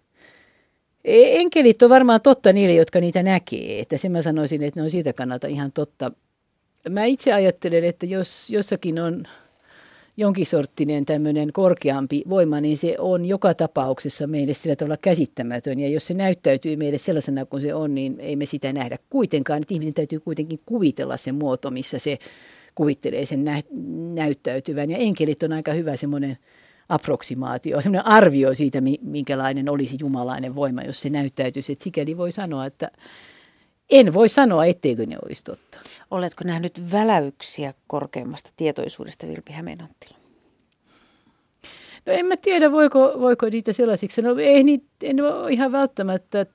E, 1.05 1.41
enkelit 1.41 1.83
on 1.83 1.91
varmaan 1.91 2.21
totta 2.21 2.53
niille, 2.53 2.75
jotka 2.75 3.00
niitä 3.00 3.23
näkee. 3.23 3.81
Että 3.81 3.99
sen 3.99 4.12
mä 4.12 4.23
sanoisin, 4.23 4.62
että 4.62 4.81
ne 4.81 4.85
on 4.85 4.91
siitä 4.91 5.12
kannalta 5.12 5.47
ihan 5.47 5.73
totta. 5.73 6.12
Mä 6.89 7.05
itse 7.05 7.33
ajattelen, 7.33 7.85
että 7.85 8.07
jos 8.07 8.50
jossakin 8.50 8.99
on 8.99 9.25
jonkin 10.17 10.47
sorttinen 10.47 11.05
tämmöinen 11.05 11.52
korkeampi 11.52 12.23
voima, 12.29 12.61
niin 12.61 12.76
se 12.76 12.97
on 12.99 13.26
joka 13.26 13.55
tapauksessa 13.55 14.26
meille 14.26 14.55
sillä 14.55 14.76
tavalla 14.76 14.97
käsittämätön. 14.97 15.81
Ja 15.81 15.88
jos 15.88 16.07
se 16.07 16.14
näyttäytyy 16.14 16.76
meille 16.76 16.99
sellaisena 16.99 17.47
kuin 17.47 17.62
se 17.62 17.75
on, 17.75 17.95
niin 17.95 18.17
ei 18.21 18.37
me 18.37 18.47
sitä 18.47 18.73
nähdä 18.73 18.99
kuitenkaan. 19.11 19.62
Että 19.62 19.75
ihmisen 19.75 19.95
täytyy 19.95 20.21
kuitenkin 20.21 20.61
kuvitella 20.67 21.17
se 21.17 21.33
muoto, 21.33 21.71
missä 21.71 21.99
se 21.99 22.19
kuvittelee 22.75 23.26
sen 23.26 23.45
nä- 23.45 23.62
näyttäytyvän. 24.14 24.90
Ja 24.90 24.97
enkelit 24.97 25.43
on 25.43 25.52
aika 25.52 25.73
hyvä 25.73 25.97
semmoinen 25.97 26.38
approksimaatio, 26.88 27.81
semmoinen 27.81 28.07
arvio 28.07 28.55
siitä, 28.55 28.79
minkälainen 29.02 29.69
olisi 29.69 29.97
jumalainen 30.00 30.55
voima, 30.55 30.83
jos 30.83 31.02
se 31.02 31.11
näyttäytyisi. 31.11 31.73
Että 31.73 31.85
sikäli 31.85 32.17
voi 32.17 32.33
sanoa, 32.33 32.67
että 32.67 32.90
en 33.90 34.14
voi 34.14 34.29
sanoa, 34.29 34.64
etteikö 34.64 35.07
ne 35.07 35.17
olisi 35.25 35.45
totta. 35.45 35.79
Oletko 36.11 36.45
nähnyt 36.45 36.93
väläyksiä 36.93 37.75
korkeimmasta 37.87 38.50
tietoisuudesta 38.57 39.26
Virpi 39.26 39.52
Hämeenanttila? 39.52 40.17
No 42.07 42.12
en 42.12 42.26
mä 42.26 42.37
tiedä, 42.37 42.73
voiko, 42.73 43.12
voiko 43.21 43.47
niitä 43.47 43.73
sellaisiksi. 43.73 44.23
No 44.23 44.37
ei 44.38 44.62
niitä, 44.62 44.87
en 45.02 45.17
ihan 45.50 45.73
välttämättä 45.73 46.47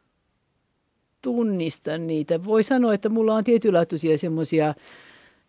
tunnista 1.21 1.97
niitä. 1.97 2.43
Voi 2.43 2.63
sanoa, 2.63 2.93
että 2.93 3.09
mulla 3.09 3.35
on 3.35 3.43
tietynlaatuisia 3.43 4.17
semmoisia 4.17 4.73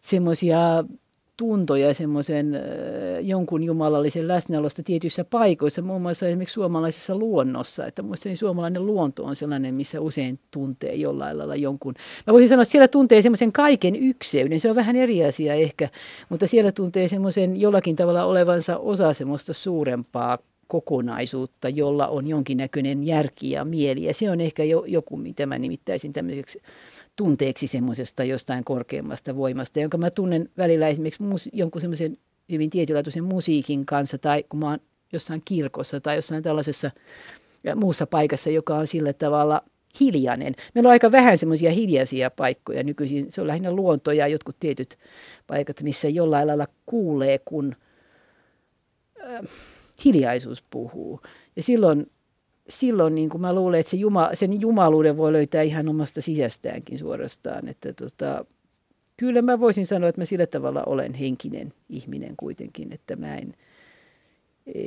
semmoisia 0.00 0.84
tuntoja 1.36 1.94
semmoisen 1.94 2.60
jonkun 3.20 3.62
jumalallisen 3.62 4.28
läsnäolosta 4.28 4.82
tietyissä 4.82 5.24
paikoissa, 5.24 5.82
muun 5.82 6.02
muassa 6.02 6.26
esimerkiksi 6.26 6.52
suomalaisessa 6.52 7.16
luonnossa. 7.16 7.86
Että 7.86 8.02
muistaakseni 8.02 8.36
suomalainen 8.36 8.86
luonto 8.86 9.24
on 9.24 9.36
sellainen, 9.36 9.74
missä 9.74 10.00
usein 10.00 10.38
tuntee 10.50 10.94
jollain 10.94 11.38
lailla 11.38 11.56
jonkun. 11.56 11.94
Mä 12.26 12.32
voisin 12.32 12.48
sanoa, 12.48 12.62
että 12.62 12.72
siellä 12.72 12.88
tuntee 12.88 13.22
semmoisen 13.22 13.52
kaiken 13.52 13.96
ykseyden. 13.96 14.60
Se 14.60 14.70
on 14.70 14.76
vähän 14.76 14.96
eri 14.96 15.24
asia 15.24 15.54
ehkä, 15.54 15.88
mutta 16.28 16.46
siellä 16.46 16.72
tuntee 16.72 17.08
semmoisen 17.08 17.60
jollakin 17.60 17.96
tavalla 17.96 18.24
olevansa 18.24 18.78
osa 18.78 19.12
semmoista 19.12 19.52
suurempaa 19.52 20.38
kokonaisuutta, 20.66 21.68
jolla 21.68 22.08
on 22.08 22.26
jonkinnäköinen 22.26 23.02
järki 23.02 23.50
ja 23.50 23.64
mieli. 23.64 24.04
Ja 24.04 24.14
se 24.14 24.30
on 24.30 24.40
ehkä 24.40 24.64
jo, 24.64 24.84
joku, 24.86 25.16
mitä 25.16 25.46
mä 25.46 25.58
nimittäisin 25.58 26.12
tämmöiseksi 26.12 26.62
tunteeksi 27.16 27.66
semmoisesta 27.66 28.24
jostain 28.24 28.64
korkeammasta 28.64 29.36
voimasta, 29.36 29.80
jonka 29.80 29.98
mä 29.98 30.10
tunnen 30.10 30.48
välillä 30.56 30.88
esimerkiksi 30.88 31.22
mus, 31.22 31.48
jonkun 31.52 31.80
semmoisen 31.80 32.18
hyvin 32.52 32.70
tietynlaatuisen 32.70 33.24
musiikin 33.24 33.86
kanssa 33.86 34.18
tai 34.18 34.44
kun 34.48 34.60
mä 34.60 34.70
oon 34.70 34.78
jossain 35.12 35.42
kirkossa 35.44 36.00
tai 36.00 36.16
jossain 36.16 36.42
tällaisessa 36.42 36.90
muussa 37.76 38.06
paikassa, 38.06 38.50
joka 38.50 38.74
on 38.74 38.86
sillä 38.86 39.12
tavalla 39.12 39.62
hiljainen. 40.00 40.54
Meillä 40.74 40.88
on 40.88 40.92
aika 40.92 41.12
vähän 41.12 41.38
semmoisia 41.38 41.70
hiljaisia 41.70 42.30
paikkoja 42.30 42.82
nykyisin. 42.82 43.32
Se 43.32 43.40
on 43.40 43.46
lähinnä 43.46 43.72
luonto 43.72 44.12
ja 44.12 44.28
jotkut 44.28 44.56
tietyt 44.60 44.98
paikat, 45.46 45.82
missä 45.82 46.08
jollain 46.08 46.46
lailla 46.46 46.66
kuulee, 46.86 47.40
kun 47.44 47.76
äh, 49.24 49.40
hiljaisuus 50.04 50.64
puhuu. 50.70 51.20
Ja 51.56 51.62
silloin 51.62 52.10
silloin 52.68 53.14
niin 53.14 53.28
kuin 53.28 53.40
mä 53.40 53.54
luulen, 53.54 53.80
että 53.80 53.90
se 53.90 53.96
Juma, 53.96 54.30
sen 54.34 54.60
jumaluuden 54.60 55.16
voi 55.16 55.32
löytää 55.32 55.62
ihan 55.62 55.88
omasta 55.88 56.20
sisästäänkin 56.20 56.98
suorastaan. 56.98 57.68
Että 57.68 57.92
tota, 57.92 58.44
kyllä 59.16 59.42
mä 59.42 59.60
voisin 59.60 59.86
sanoa, 59.86 60.08
että 60.08 60.20
mä 60.20 60.24
sillä 60.24 60.46
tavalla 60.46 60.82
olen 60.86 61.14
henkinen 61.14 61.72
ihminen 61.88 62.34
kuitenkin, 62.36 62.92
että 62.92 63.16
mä 63.16 63.36
en, 63.36 63.54
e, 64.66 64.80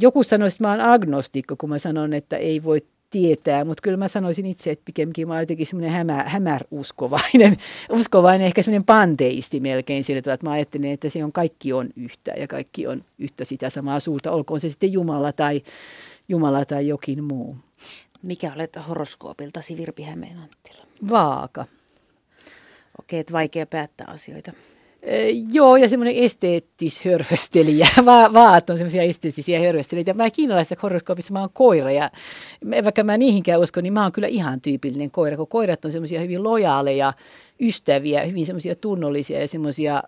joku 0.00 0.22
sanoisi, 0.22 0.54
että 0.54 0.64
mä 0.68 0.74
olen 0.74 0.86
agnostikko, 0.86 1.56
kun 1.56 1.68
mä 1.68 1.78
sanon, 1.78 2.12
että 2.12 2.36
ei 2.36 2.62
voi 2.62 2.80
tietää, 3.10 3.64
mutta 3.64 3.80
kyllä 3.82 3.96
mä 3.96 4.08
sanoisin 4.08 4.46
itse, 4.46 4.70
että 4.70 4.82
pikemminkin 4.84 5.28
mä 5.28 5.34
olen 5.34 5.42
jotenkin 5.42 5.66
semmoinen 5.66 5.90
hämä, 5.90 6.24
hämäruskovainen, 6.26 7.56
uskovainen, 7.98 8.46
ehkä 8.46 8.62
semmoinen 8.62 8.84
panteisti 8.84 9.60
melkein 9.60 10.04
sillä 10.04 10.22
tavalla, 10.22 10.34
että 10.34 10.46
mä 10.46 10.52
ajattelen, 10.52 10.90
että 10.90 11.08
se 11.08 11.24
on 11.24 11.32
kaikki 11.32 11.72
on 11.72 11.88
yhtä 11.96 12.32
ja 12.36 12.46
kaikki 12.46 12.86
on 12.86 13.04
yhtä 13.18 13.44
sitä 13.44 13.70
samaa 13.70 14.00
suurta, 14.00 14.30
olkoon 14.30 14.60
se 14.60 14.68
sitten 14.68 14.92
Jumala 14.92 15.32
tai 15.32 15.62
Jumala 16.28 16.64
tai 16.64 16.88
jokin 16.88 17.24
muu. 17.24 17.56
Mikä 18.22 18.52
olet 18.54 18.78
horoskoopiltasi 18.88 19.76
Virpi 19.76 20.02
Hämeenanttila? 20.02 20.82
Vaaka. 21.08 21.64
Okei, 23.00 23.20
että 23.20 23.32
vaikea 23.32 23.66
päättää 23.66 24.06
asioita. 24.10 24.52
E, 25.02 25.28
joo, 25.52 25.76
ja 25.76 25.88
semmoinen 25.88 26.16
esteettis 26.16 27.04
hörhöstelijä. 27.04 27.86
Va- 28.06 28.32
vaat 28.32 28.70
on 28.70 28.78
semmoisia 28.78 29.02
esteettisiä 29.02 29.60
hörhöstelijöitä. 29.60 30.14
Mä 30.14 30.30
kiinalaisessa 30.30 30.76
horoskoopissa 30.82 31.32
mä 31.32 31.40
oon 31.40 31.50
koira, 31.52 31.90
ja 31.90 32.10
vaikka 32.84 33.04
mä 33.04 33.16
niihinkään 33.16 33.60
uskon, 33.60 33.82
niin 33.82 33.92
mä 33.92 34.02
oon 34.02 34.12
kyllä 34.12 34.28
ihan 34.28 34.60
tyypillinen 34.60 35.10
koira, 35.10 35.36
kun 35.36 35.48
koirat 35.48 35.84
on 35.84 35.92
semmoisia 35.92 36.20
hyvin 36.20 36.44
lojaaleja 36.44 37.12
ystäviä, 37.60 38.24
hyvin 38.24 38.46
semmoisia 38.46 38.74
tunnollisia 38.74 39.40
ja 39.40 39.48
semmoisia 39.48 40.02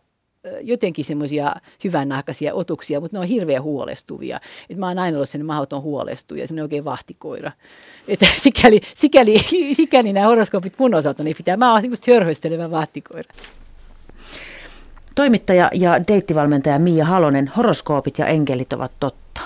jotenkin 0.61 1.05
semmoisia 1.05 1.55
hyvännahkaisia 1.85 2.55
otuksia, 2.55 3.01
mutta 3.01 3.17
ne 3.17 3.21
on 3.21 3.27
hirveän 3.27 3.63
huolestuvia. 3.63 4.41
Et 4.71 4.77
mä 4.77 4.89
oon 4.89 4.99
aina 4.99 5.17
ollut 5.17 5.29
sen 5.29 5.47
mahdoton 5.47 5.83
huolestuja, 5.83 6.47
semmoinen 6.47 6.65
oikein 6.65 6.85
vahtikoira. 6.85 7.53
Että 8.09 8.27
sikäli, 8.45 8.81
sikäli, 8.95 9.39
sikäli 9.81 10.13
nämä 10.13 10.27
horoskoopit 10.27 10.79
mun 10.79 10.95
osalta 10.95 11.23
niin 11.23 11.37
pitää. 11.37 11.57
Mä 11.57 11.73
oon 11.73 11.81
semmoista 11.81 12.13
hörhöstelevä 12.13 12.71
vahtikoira. 12.71 13.31
Toimittaja 15.15 15.71
ja 15.75 16.07
deittivalmentaja 16.09 16.79
Mia 16.79 17.05
Halonen, 17.05 17.51
horoskoopit 17.57 18.19
ja 18.19 18.27
enkelit 18.27 18.73
ovat 18.73 18.93
totta. 19.01 19.41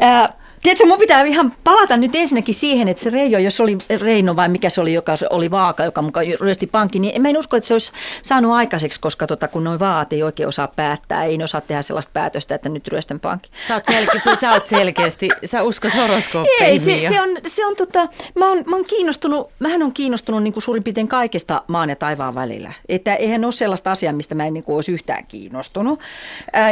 Tiedätkö, 0.62 0.86
mun 0.86 0.98
pitää 0.98 1.22
ihan 1.22 1.54
palata 1.64 1.96
nyt 1.96 2.14
ensinnäkin 2.14 2.54
siihen, 2.54 2.88
että 2.88 3.02
se 3.02 3.10
Reijo, 3.10 3.38
jos 3.38 3.60
oli 3.60 3.78
Reino 4.00 4.36
vai 4.36 4.48
mikä 4.48 4.70
se 4.70 4.80
oli, 4.80 4.94
joka 4.94 5.14
oli 5.30 5.50
vaaka, 5.50 5.84
joka 5.84 6.02
mukaan 6.02 6.26
ryösti 6.40 6.66
pankki, 6.66 6.98
niin 6.98 7.22
mä 7.22 7.28
en 7.28 7.38
usko, 7.38 7.56
että 7.56 7.66
se 7.66 7.74
olisi 7.74 7.92
saanut 8.22 8.52
aikaiseksi, 8.52 9.00
koska 9.00 9.26
tota, 9.26 9.48
kun 9.48 9.64
noin 9.64 9.80
vaat 9.80 10.12
ei 10.12 10.22
oikein 10.22 10.48
osaa 10.48 10.68
päättää, 10.76 11.24
ei 11.24 11.38
ne 11.38 11.44
osaa 11.44 11.60
tehdä 11.60 11.82
sellaista 11.82 12.10
päätöstä, 12.14 12.54
että 12.54 12.68
nyt 12.68 12.88
ryöstän 12.88 13.20
pankki. 13.20 13.50
Sä 13.68 13.74
oot 13.74 13.84
selkeästi, 13.84 14.36
sä 14.36 14.52
oot 14.52 14.66
selkeästi, 14.66 15.28
sä 15.44 15.62
uskot 15.62 15.94
horoskooppeihin. 15.94 16.64
Ei, 16.64 16.78
se, 16.78 17.08
se, 17.08 17.20
on, 17.20 17.28
se 17.46 17.66
on 17.66 17.76
tota, 17.76 18.08
mä 18.34 18.48
oon, 18.48 18.62
mä 18.66 18.76
oon 18.76 18.84
kiinnostunut, 18.84 19.50
mähän 19.58 19.82
on 19.82 19.92
kiinnostunut 19.92 20.42
niin 20.42 20.52
kuin 20.52 20.62
suurin 20.62 20.84
piirtein 20.84 21.08
kaikesta 21.08 21.62
maan 21.66 21.88
ja 21.88 21.96
taivaan 21.96 22.34
välillä. 22.34 22.72
Että 22.88 23.14
eihän 23.14 23.44
ole 23.44 23.52
sellaista 23.52 23.90
asiaa, 23.90 24.12
mistä 24.12 24.34
mä 24.34 24.46
en 24.46 24.54
niin 24.54 24.64
kuin 24.64 24.76
olisi 24.76 24.92
yhtään 24.92 25.26
kiinnostunut. 25.26 26.00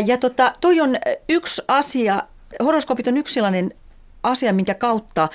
ja 0.07 0.17
tota, 0.17 0.53
toi 0.61 0.81
on 0.81 0.97
yksi 1.29 1.63
asia, 1.69 2.23
horoskoopit 2.65 3.07
on 3.07 3.17
yksi 3.17 3.35
sellainen 3.35 3.71
asia, 4.23 4.53
minkä 4.53 4.75
kautta 4.75 5.29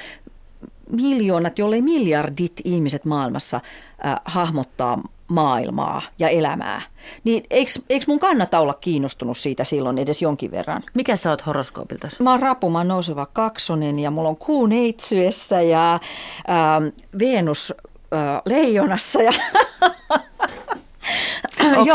miljoonat, 0.89 1.59
jollei 1.59 1.81
miljardit 1.81 2.61
ihmiset 2.63 3.05
maailmassa 3.05 3.59
äh, 4.05 4.15
hahmottaa 4.25 4.99
maailmaa 5.27 6.01
ja 6.19 6.29
elämää. 6.29 6.81
Niin 7.23 7.43
eikö, 7.49 7.71
eikö 7.89 8.05
mun 8.07 8.19
kannata 8.19 8.59
olla 8.59 8.73
kiinnostunut 8.73 9.37
siitä 9.37 9.63
silloin 9.63 9.97
edes 9.97 10.21
jonkin 10.21 10.51
verran? 10.51 10.83
Mikä 10.95 11.15
sä 11.15 11.29
oot 11.29 11.45
horoskoopilta? 11.45 12.07
Mä 12.19 12.31
oon 12.31 12.39
rapumaan 12.39 12.87
nouseva 12.87 13.25
kaksonen 13.25 13.99
ja 13.99 14.11
mulla 14.11 14.29
on 14.29 14.37
kuu 14.37 14.65
neitsyessä 14.65 15.61
ja 15.61 15.93
ähm, 15.93 16.87
Venus 17.19 17.73
äh, 18.13 18.41
leijonassa. 18.45 19.21
Ja 19.21 19.31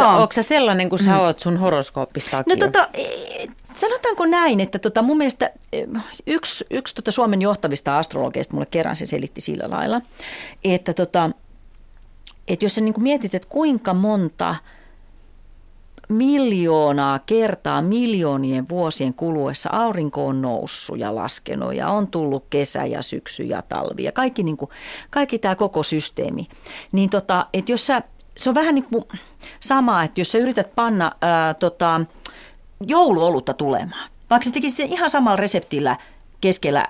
Onko 0.08 0.32
sä 0.32 0.42
sellainen 0.42 0.88
kuin 0.88 1.04
sä 1.04 1.10
mm. 1.10 1.18
oot 1.18 1.40
sun 1.40 1.56
horoskooppista? 1.56 2.44
No 2.46 2.56
tota, 2.56 2.88
sanotaanko 3.74 4.26
näin, 4.26 4.60
että 4.60 4.78
tota, 4.78 5.02
mun 5.02 5.18
mielestä 5.18 5.50
eh, 5.72 5.88
yksi, 6.26 6.66
yksi 6.70 6.94
tota 6.94 7.10
Suomen 7.10 7.42
johtavista 7.42 7.98
astrologeista 7.98 8.54
mulle 8.54 8.66
kerran 8.66 8.96
se 8.96 9.06
selitti 9.06 9.40
sillä 9.40 9.70
lailla, 9.70 10.00
että, 10.64 10.94
tota, 10.94 11.30
että 12.48 12.64
jos 12.64 12.74
sä 12.74 12.80
niin 12.80 12.94
mietit, 13.02 13.34
että 13.34 13.48
kuinka 13.48 13.94
monta 13.94 14.56
miljoonaa 16.08 17.18
kertaa 17.18 17.82
miljoonien 17.82 18.68
vuosien 18.68 19.14
kuluessa 19.14 19.70
aurinko 19.72 20.26
on 20.26 20.42
noussut 20.42 20.98
ja 20.98 21.14
laskenut 21.14 21.74
ja 21.74 21.88
on 21.88 22.06
tullut 22.06 22.44
kesä 22.50 22.84
ja 22.84 23.02
syksy 23.02 23.42
ja 23.42 23.62
talvi 23.62 24.04
ja 24.04 24.12
kaikki, 24.12 24.42
niin 24.42 24.56
kuin, 24.56 24.70
kaikki 25.10 25.38
tämä 25.38 25.54
koko 25.54 25.82
systeemi, 25.82 26.48
niin 26.92 27.10
tota, 27.10 27.46
että 27.52 27.72
jos 27.72 27.86
sä, 27.86 28.02
se 28.36 28.50
on 28.50 28.54
vähän 28.54 28.74
niin 28.74 28.84
kuin 28.92 29.04
sama, 29.60 30.02
että 30.04 30.20
jos 30.20 30.32
sä 30.32 30.38
yrität 30.38 30.74
panna 30.74 31.12
ää, 31.20 31.54
tota, 31.54 32.00
jouluolutta 32.86 33.54
tulemaan. 33.54 34.10
Vaikka 34.30 34.44
se 34.44 34.52
tekisi 34.52 34.82
ihan 34.82 35.10
samalla 35.10 35.36
reseptillä 35.36 35.96
keskellä 36.40 36.84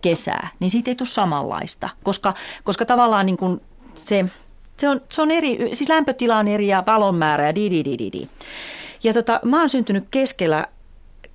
kesää, 0.00 0.48
niin 0.60 0.70
siitä 0.70 0.90
ei 0.90 0.94
tule 0.94 1.08
samanlaista, 1.08 1.88
koska, 2.02 2.34
koska 2.64 2.84
tavallaan 2.84 3.26
niin 3.26 3.36
kuin 3.36 3.60
se, 3.94 4.24
se, 4.76 4.88
on, 4.88 5.00
se 5.08 5.22
on 5.22 5.30
eri, 5.30 5.58
siis 5.72 5.88
lämpötila 5.88 6.38
on 6.38 6.48
eri 6.48 6.68
ja 6.68 6.82
valon 6.86 7.14
määrä 7.14 7.46
ja 7.46 7.54
di, 7.54 7.70
di, 7.70 7.84
di, 7.84 8.12
di. 8.12 8.28
Ja 9.04 9.14
tota, 9.14 9.40
mä 9.44 9.58
oon 9.58 9.68
syntynyt 9.68 10.04
keskellä 10.10 10.66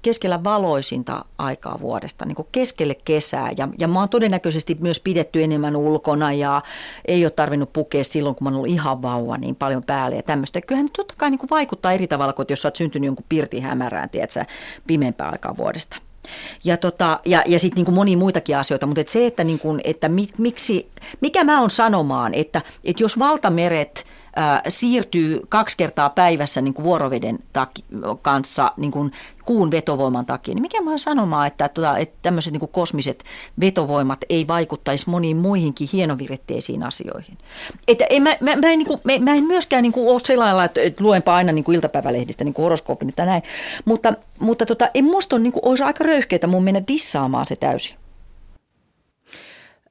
keskellä 0.02 0.44
valoisinta 0.44 1.26
aikaa 1.38 1.80
vuodesta, 1.82 2.26
niin 2.26 2.36
kuin 2.36 2.48
keskelle 2.52 2.96
kesää. 3.06 3.52
Ja, 3.58 3.68
ja 3.80 3.88
mä 3.88 4.00
oon 4.00 4.10
todennäköisesti 4.10 4.78
myös 4.82 5.00
pidetty 5.00 5.44
enemmän 5.44 5.76
ulkona 5.76 6.34
ja 6.34 6.62
ei 7.06 7.26
ole 7.26 7.32
tarvinnut 7.32 7.74
pukea 7.74 8.04
silloin, 8.04 8.36
kun 8.36 8.46
mä 8.46 8.50
oon 8.50 8.56
ollut 8.56 8.70
ihan 8.70 9.02
vauva 9.02 9.38
niin 9.38 9.56
paljon 9.56 9.84
päälle 9.84 10.16
ja 10.16 10.24
tämmöistä. 10.24 10.62
Kyllähän 10.62 10.90
totta 10.98 11.14
kai 11.18 11.30
niin 11.30 11.40
kuin 11.40 11.50
vaikuttaa 11.50 11.94
eri 11.94 12.08
tavalla 12.08 12.34
kuin 12.34 12.46
jos 12.50 12.62
sä 12.62 12.68
oot 12.68 12.76
syntynyt 12.76 13.06
jonkun 13.06 13.26
pirtin 13.30 13.64
hämärään, 13.64 14.10
tiedätkö, 14.10 14.46
pimeämpää 14.88 15.30
aikaa 15.30 15.58
vuodesta. 15.58 15.98
Ja, 16.64 16.78
tota, 16.78 17.20
ja, 17.26 17.44
ja 17.46 17.60
sitten 17.60 17.84
niin 17.84 17.96
monia 17.96 18.18
muitakin 18.18 18.58
asioita, 18.58 18.86
mutta 18.86 19.02
et 19.02 19.08
se, 19.08 19.26
että, 19.26 19.44
niin 19.44 19.60
kuin, 19.60 19.82
että 19.84 20.10
mi, 20.10 20.28
miksi, 20.38 20.90
mikä 21.22 21.44
mä 21.44 21.62
on 21.62 21.70
sanomaan, 21.70 22.34
että, 22.34 22.62
että 22.84 23.04
jos 23.04 23.20
valtameret– 23.20 24.06
siirtyy 24.68 25.42
kaksi 25.50 25.78
kertaa 25.78 26.10
päivässä 26.10 26.62
niin 26.62 26.74
kuin 26.74 26.84
vuoroveden 26.84 27.40
taki, 27.54 27.84
kanssa 28.22 28.72
niin 28.78 28.92
kuin 28.92 29.12
kuun 29.46 29.72
vetovoiman 29.72 30.26
takia, 30.26 30.54
niin 30.54 30.62
mikä 30.62 30.82
mä 30.82 30.90
oon 30.90 31.00
sanomaan, 31.00 31.48
että, 31.48 31.70
tota, 31.70 31.98
että 31.98 32.18
tämmöiset 32.22 32.54
niin 32.54 32.60
kuin 32.60 32.72
kosmiset 32.72 33.24
vetovoimat 33.62 34.20
ei 34.30 34.48
vaikuttaisi 34.48 35.10
moniin 35.10 35.38
muihinkin 35.38 35.90
hienoviretteisiin 35.94 36.84
asioihin. 36.84 37.38
Että 37.88 38.06
en, 38.10 38.24
mä, 38.24 38.30
mä, 38.42 38.56
mä, 38.56 38.72
en, 38.72 38.80
niin 38.80 38.88
kuin, 38.88 39.00
mä, 39.04 39.14
mä 39.20 39.36
en 39.36 39.44
myöskään 39.44 39.84
niin 39.84 39.94
kuin 39.94 40.10
ole 40.10 40.22
sellainen, 40.26 40.66
että, 40.66 40.82
että 40.82 41.04
luenpa 41.04 41.36
aina 41.36 41.52
niin 41.52 41.64
kuin 41.64 41.76
iltapäivälehdistä 41.76 42.44
niin 42.44 42.54
kuin 42.54 42.64
horoskoopin 42.64 43.14
tai 43.16 43.26
näin, 43.26 43.44
mutta, 43.86 44.14
mutta 44.40 44.66
tota, 44.66 44.90
en 44.94 45.06
musta 45.06 45.36
on, 45.36 45.44
niin 45.44 45.54
kuin, 45.54 45.66
olisi 45.66 45.84
aika 45.84 46.04
röyhkeitä 46.04 46.48
mun 46.48 46.64
mennä 46.64 46.82
dissaamaan 46.88 47.46
se 47.46 47.56
täysin. 47.56 47.96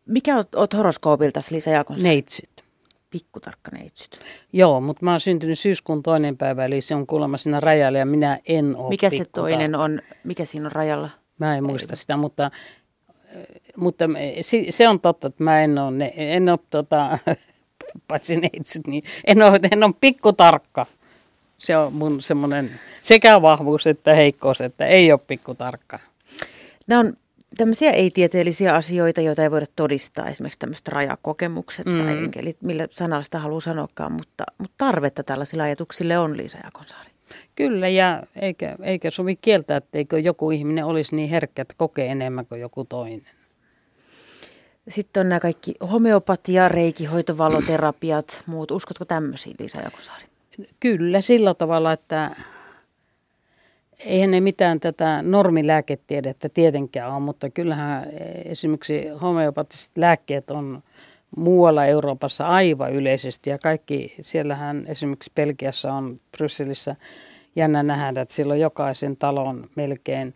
Mikä 0.07 0.37
oot, 0.37 0.55
oot 0.55 0.75
horoskoopilta, 0.75 1.41
Liisa 1.51 1.71
Jaakonsa? 1.71 2.03
Neitsyt 2.03 2.56
pikkutarkka 3.11 3.71
neitsyt. 3.71 4.21
Joo, 4.53 4.81
mutta 4.81 5.05
mä 5.05 5.11
oon 5.11 5.21
syntynyt 5.21 5.59
syyskuun 5.59 6.03
toinen 6.03 6.37
päivä, 6.37 6.65
eli 6.65 6.81
se 6.81 6.95
on 6.95 7.07
kuulemma 7.07 7.37
siinä 7.37 7.61
rajalla 7.61 7.99
ja 7.99 8.07
minä 8.07 8.39
en 8.49 8.77
ole 8.77 8.89
Mikä 8.89 9.11
se 9.11 9.25
toinen 9.25 9.75
on, 9.75 10.03
mikä 10.25 10.45
siinä 10.45 10.67
on 10.67 10.73
rajalla? 10.73 11.11
Mä 11.39 11.57
en 11.57 11.65
muista 11.65 11.97
sitä, 11.97 12.17
mutta, 12.17 12.51
mutta 13.77 14.05
se 14.71 14.89
on 14.89 15.01
totta, 15.01 15.27
että 15.27 15.45
mä 15.45 15.61
en 15.61 15.79
ole, 15.79 16.13
en 16.17 16.49
ole 16.49 16.59
tota, 16.71 17.19
paitsi 18.09 18.37
neitsyt, 18.37 18.87
niin 18.87 19.03
en 19.27 19.43
ole, 19.43 19.61
en 19.73 19.85
ole 19.85 19.95
pikkutarkka. 20.01 20.87
Se 21.59 21.77
on 21.77 21.93
mun 21.93 22.23
semmoinen 22.23 22.71
sekä 23.03 23.43
vahvuus 23.43 23.87
että 23.87 24.15
heikkous, 24.15 24.61
että 24.61 24.87
ei 24.87 25.13
ole 25.13 25.21
pikkutarkka. 25.27 25.99
Nämä 26.87 27.01
on 27.01 27.17
tämmöisiä 27.57 27.91
ei-tieteellisiä 27.91 28.75
asioita, 28.75 29.21
joita 29.21 29.43
ei 29.43 29.51
voida 29.51 29.67
todistaa, 29.77 30.29
esimerkiksi 30.29 30.59
tämmöistä 30.59 30.91
rajakokemukset 30.91 31.87
mm. 31.87 31.99
tai 31.99 32.19
enkelit, 32.19 32.63
millä 32.63 32.87
sanalla 32.91 33.23
sitä 33.23 33.39
haluaa 33.39 33.61
sanoakaan, 33.61 34.13
mutta, 34.13 34.45
mutta 34.59 34.75
tarvetta 34.79 35.23
tällaisille 35.23 35.63
ajatuksille 35.63 36.19
on 36.19 36.37
Liisa 36.37 36.59
Jakonsaari. 36.65 37.11
Kyllä, 37.57 37.89
ja 37.89 38.23
eikä, 38.37 38.77
eikä 38.83 39.11
sovi 39.11 39.37
kieltää, 39.37 39.77
etteikö 39.77 40.19
joku 40.19 40.51
ihminen 40.51 40.85
olisi 40.85 41.17
niin 41.17 41.31
herkkä, 41.31 41.63
että 41.63 41.75
kokee 41.77 42.07
enemmän 42.07 42.47
kuin 42.47 42.61
joku 42.61 42.85
toinen. 42.85 43.27
Sitten 44.89 45.21
on 45.21 45.29
nämä 45.29 45.41
kaikki 45.41 45.75
homeopatia, 45.93 46.69
reikihoito, 46.69 47.39
valoterapiat, 47.39 48.43
muut. 48.47 48.71
Uskotko 48.71 49.05
tämmöisiin, 49.05 49.57
Liisa 49.59 49.79
Jakosaari? 49.81 50.25
Kyllä, 50.81 51.21
sillä 51.21 51.55
tavalla, 51.55 51.93
että 51.93 52.31
eihän 54.05 54.31
ne 54.31 54.41
mitään 54.41 54.81
tätä 54.81 55.23
normilääketiedettä 55.23 56.49
tietenkään 56.49 57.13
ole, 57.13 57.21
mutta 57.21 57.51
kyllähän 57.51 58.07
esimerkiksi 58.45 59.09
homeopatiset 59.23 59.99
lääkkeet 59.99 60.51
on 60.51 60.83
muualla 61.37 61.87
Euroopassa 61.87 62.47
aivan 62.47 62.93
yleisesti 62.93 63.51
ja 63.51 63.59
kaikki, 63.59 64.15
siellähän 64.21 64.85
esimerkiksi 64.87 65.33
Belgiassa 65.35 65.93
on 65.93 66.21
Brysselissä 66.37 66.97
jännä 67.57 67.83
nähdä, 67.83 68.21
että 68.21 68.35
silloin 68.35 68.61
jokaisen 68.61 69.17
talon 69.17 69.71
melkein 69.75 70.35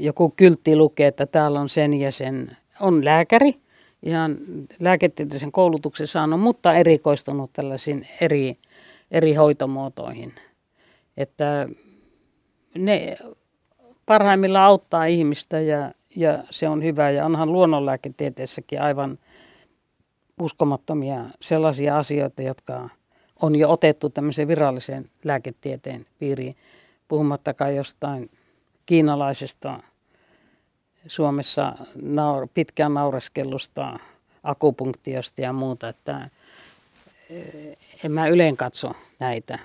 joku 0.00 0.30
kyltti 0.36 0.76
lukee, 0.76 1.06
että 1.06 1.26
täällä 1.26 1.60
on 1.60 1.68
sen 1.68 1.94
ja 1.94 2.12
sen, 2.12 2.56
on 2.80 3.04
lääkäri, 3.04 3.54
ihan 4.02 4.36
lääketieteellisen 4.80 5.52
koulutuksen 5.52 6.06
saanut, 6.06 6.40
mutta 6.40 6.74
erikoistunut 6.74 7.52
tällaisiin 7.52 8.06
eri, 8.20 8.58
eri 9.10 9.34
hoitomuotoihin. 9.34 10.32
Että 11.16 11.68
ne 12.74 13.16
parhaimmillaan 14.06 14.66
auttaa 14.66 15.04
ihmistä 15.04 15.60
ja, 15.60 15.92
ja 16.16 16.44
se 16.50 16.68
on 16.68 16.82
hyvä. 16.82 17.10
Ja 17.10 17.24
onhan 17.24 17.52
luonnonlääketieteessäkin 17.52 18.82
aivan 18.82 19.18
uskomattomia 20.40 21.24
sellaisia 21.40 21.98
asioita, 21.98 22.42
jotka 22.42 22.88
on 23.42 23.56
jo 23.56 23.70
otettu 23.70 24.10
tämmöisen 24.10 24.48
virallisen 24.48 25.10
lääketieteen 25.24 26.06
piiriin, 26.18 26.56
puhumattakaan 27.08 27.76
jostain 27.76 28.30
kiinalaisesta 28.86 29.80
Suomessa 31.06 31.72
naur, 32.02 32.48
pitkään 32.54 32.94
naureskellusta 32.94 33.98
akupunktiosta 34.42 35.40
ja 35.40 35.52
muuta, 35.52 35.88
että 35.88 36.30
eh, 37.30 37.76
en 38.04 38.12
mä 38.12 38.28
yleen 38.28 38.56
katso 38.56 38.92
näitä, 39.18 39.58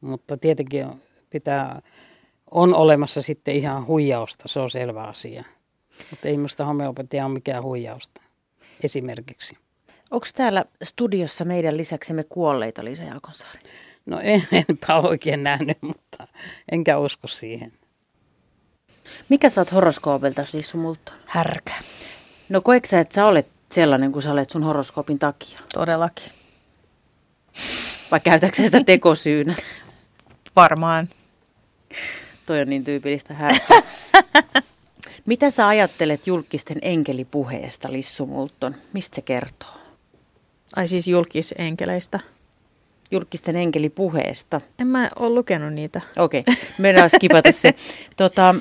mutta 0.00 0.36
tietenkin 0.36 0.86
pitää 1.30 1.82
on 2.50 2.74
olemassa 2.74 3.22
sitten 3.22 3.56
ihan 3.56 3.86
huijausta, 3.86 4.48
se 4.48 4.60
on 4.60 4.70
selvä 4.70 5.02
asia. 5.02 5.44
Mutta 6.10 6.28
ei 6.28 6.36
minusta 6.36 6.64
homeopatia 6.64 7.26
ole 7.26 7.32
mikään 7.32 7.62
huijausta 7.62 8.20
esimerkiksi. 8.84 9.56
Onko 10.10 10.26
täällä 10.34 10.64
studiossa 10.82 11.44
meidän 11.44 11.76
lisäksemme 11.76 12.24
kuolleita 12.24 12.84
Liisa 12.84 13.02
Jaakonsaari? 13.02 13.60
No 14.06 14.20
en, 14.20 14.48
enpä 14.68 14.96
oikein 14.96 15.42
nähnyt, 15.44 15.78
mutta 15.82 16.28
enkä 16.72 16.98
usko 16.98 17.28
siihen. 17.28 17.72
Mikä 19.28 19.50
sä 19.50 19.60
oot 19.60 19.72
horoskoopilta, 19.72 20.44
Lissu 20.52 20.78
Multa? 20.78 21.12
Härkä. 21.26 21.74
No 22.48 22.60
koetko 22.60 22.86
sä, 22.86 23.00
että 23.00 23.14
sä 23.14 23.26
olet 23.26 23.48
sellainen 23.70 24.12
kuin 24.12 24.22
sä 24.22 24.32
olet 24.32 24.50
sun 24.50 24.62
horoskoopin 24.62 25.18
takia? 25.18 25.58
Todellakin. 25.74 26.32
Vai 28.10 28.20
käytätkö 28.20 28.62
sitä 28.62 28.84
tekosyynä? 28.84 29.54
Varmaan. 30.56 31.08
Toi 32.46 32.60
on 32.60 32.68
niin 32.68 32.84
tyypillistä 32.84 33.34
härkää. 33.34 33.82
Mitä 35.26 35.50
sä 35.50 35.68
ajattelet 35.68 36.26
julkisten 36.26 36.78
enkelipuheesta, 36.82 37.92
Lissu 37.92 38.26
Multon? 38.26 38.74
Mistä 38.92 39.14
se 39.14 39.22
kertoo? 39.22 39.74
Ai 40.76 40.88
siis 40.88 41.08
julkisenkeleistä? 41.08 42.20
Julkisten 43.10 43.56
enkelipuheesta. 43.56 44.60
En 44.78 44.86
mä 44.86 45.10
ole 45.16 45.34
lukenut 45.34 45.72
niitä. 45.72 46.00
Okei, 46.18 46.40
okay. 46.40 46.54
meidän 46.78 47.10
skipata 47.10 47.52
se. 47.52 47.74
Tota, 48.16 48.54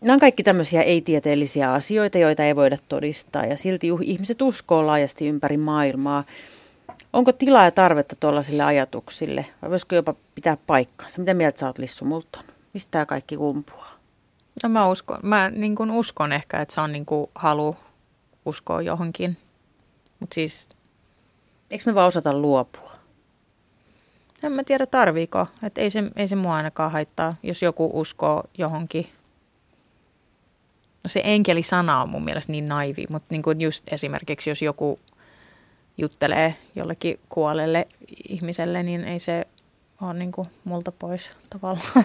Nämä 0.00 0.14
on 0.14 0.20
kaikki 0.20 0.42
tämmöisiä 0.42 0.82
ei-tieteellisiä 0.82 1.72
asioita, 1.72 2.18
joita 2.18 2.44
ei 2.44 2.56
voida 2.56 2.76
todistaa 2.88 3.44
ja 3.44 3.56
silti 3.56 3.88
ihmiset 4.02 4.42
uskoo 4.42 4.86
laajasti 4.86 5.28
ympäri 5.28 5.56
maailmaa. 5.56 6.24
Onko 7.12 7.32
tilaa 7.32 7.64
ja 7.64 7.70
tarvetta 7.70 8.16
tuollaisille 8.20 8.62
ajatuksille 8.62 9.46
vai 9.62 9.70
voisiko 9.70 9.94
jopa 9.94 10.14
pitää 10.34 10.56
paikkansa? 10.66 11.18
Mitä 11.18 11.34
mieltä 11.34 11.60
sä 11.60 11.66
oot 11.66 11.78
Lissu 11.78 12.04
Multon? 12.04 12.44
Mistä 12.74 12.90
tämä 12.90 13.06
kaikki 13.06 13.36
kumpuaa? 13.36 13.92
No 14.62 14.68
mä 14.68 14.88
uskon, 14.88 15.18
mä 15.22 15.50
niin 15.50 15.74
kuin 15.74 15.90
uskon 15.90 16.32
ehkä, 16.32 16.60
että 16.60 16.74
se 16.74 16.80
on 16.80 16.92
niin 16.92 17.06
kuin 17.06 17.30
halu 17.34 17.76
uskoa 18.46 18.82
johonkin. 18.82 19.36
Mutta 20.20 20.34
siis... 20.34 20.68
Eikö 21.70 21.84
me 21.86 21.94
vaan 21.94 22.06
osata 22.06 22.32
luopua? 22.38 22.92
En 24.42 24.52
mä 24.52 24.64
tiedä 24.64 24.86
tarviiko. 24.86 25.46
Että 25.62 25.80
ei 25.80 25.90
se, 25.90 26.02
ei 26.16 26.28
se 26.28 26.36
mua 26.36 26.56
ainakaan 26.56 26.92
haittaa, 26.92 27.34
jos 27.42 27.62
joku 27.62 27.90
uskoo 27.94 28.44
johonkin. 28.58 29.06
No 31.04 31.08
se 31.08 31.20
enkeli-sana 31.24 32.02
on 32.02 32.08
mun 32.08 32.24
mielestä 32.24 32.52
niin 32.52 32.66
naivi, 32.66 33.04
mutta 33.08 33.26
niin 33.30 33.42
kuin 33.42 33.60
just 33.60 33.92
esimerkiksi 33.92 34.50
jos 34.50 34.62
joku 34.62 34.98
juttelee 35.98 36.54
jollekin 36.76 37.20
kuolelle 37.28 37.88
ihmiselle, 38.28 38.82
niin 38.82 39.04
ei 39.04 39.18
se 39.18 39.46
ole 40.02 40.14
niin 40.14 40.32
kuin 40.32 40.48
multa 40.64 40.92
pois 40.92 41.30
tavallaan. 41.50 42.04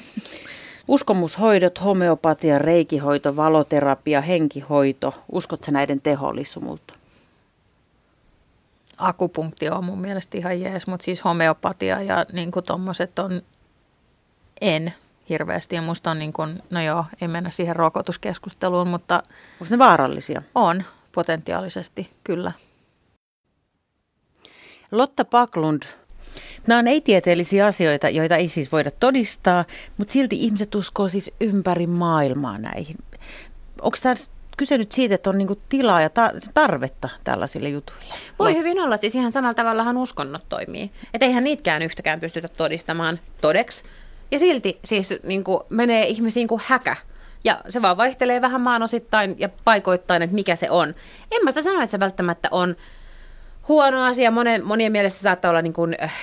Uskomushoidot, 0.88 1.84
homeopatia, 1.84 2.60
reikihoito, 2.60 3.36
valoterapia, 3.36 4.22
henkihoito. 4.22 5.24
Uskotko 5.32 5.72
näiden 5.72 6.02
tehollisumulta? 6.02 6.94
Akupunktio 8.98 9.76
on 9.76 9.86
mun 9.86 10.00
mielestä 10.00 10.38
ihan 10.38 10.62
jees, 10.62 10.88
mutta 10.88 11.04
siis 11.04 11.24
homeopatia 11.24 12.02
ja 12.02 12.26
niin 12.34 12.52
tuommoiset 12.66 13.20
on 13.20 13.42
en 14.62 14.94
hirveästi. 15.30 15.76
Ja 15.76 15.82
musta 15.82 16.12
on 16.12 16.20
niin 16.20 16.34
kuin, 16.34 16.62
no 16.70 16.82
joo, 16.82 17.06
ei 17.22 17.28
mennä 17.28 17.50
siihen 17.50 17.76
rokotuskeskusteluun, 17.76 18.88
mutta... 18.88 19.24
Onko 19.62 19.66
ne 19.70 19.80
vaarallisia? 19.80 20.42
On, 20.56 20.84
potentiaalisesti, 21.12 22.10
kyllä. 22.24 22.52
Lotta 24.92 25.26
Paklund, 25.26 25.84
nämä 26.68 26.80
on 26.80 26.88
ei-tieteellisiä 26.88 27.66
asioita, 27.66 28.10
joita 28.10 28.36
ei 28.36 28.48
siis 28.48 28.72
voida 28.72 28.92
todistaa, 28.92 29.66
mutta 29.98 30.12
silti 30.12 30.36
ihmiset 30.36 30.76
uskoo 30.76 31.08
siis 31.08 31.32
ympäri 31.42 31.88
maailmaa 31.88 32.58
näihin. 32.58 32.96
Onko 33.82 33.98
tämä 34.04 34.16
kyse 34.58 34.78
nyt 34.78 34.92
siitä, 34.92 35.16
että 35.16 35.30
on 35.30 35.38
niinku 35.38 35.58
tilaa 35.70 36.02
ja 36.02 36.10
tarvetta 36.54 37.10
tällaisille 37.24 37.70
jutuille? 37.70 38.14
Voi 38.40 38.56
hyvin 38.56 38.80
olla. 38.80 38.98
Siis 38.98 39.16
ihan 39.16 39.32
samalla 39.32 39.54
tavallahan 39.54 39.98
uskonnot 39.98 40.50
toimii. 40.50 40.92
Että 41.14 41.26
eihän 41.26 41.44
niitäkään 41.44 41.82
yhtäkään 41.82 42.20
pystytä 42.20 42.48
todistamaan 42.48 43.20
todeksi. 43.42 43.84
Ja 44.32 44.40
silti 44.40 44.80
siis 44.86 45.14
niin 45.24 45.44
kuin 45.44 45.60
menee 45.70 46.08
ihmisiin 46.08 46.48
kuin 46.48 46.62
häkä. 46.66 46.96
Ja 47.44 47.62
se 47.70 47.82
vaan 47.82 47.98
vaihtelee 47.98 48.42
vähän 48.42 48.62
maanosittain 48.62 49.36
ja 49.38 49.50
paikoittain, 49.64 50.22
että 50.22 50.36
mikä 50.36 50.56
se 50.56 50.70
on. 50.70 50.96
En 51.32 51.44
mä 51.44 51.52
sitä 51.52 51.62
sano, 51.62 51.82
että 51.82 51.92
se 51.92 52.00
välttämättä 52.00 52.48
on 52.52 52.76
huono 53.68 54.04
asia. 54.04 54.32
Monen, 54.32 54.66
monien 54.66 54.92
mielessä 54.92 55.22
saattaa 55.22 55.50
olla 55.50 55.62
niin 55.62 55.74
kuin, 55.74 55.96
äh, 56.04 56.14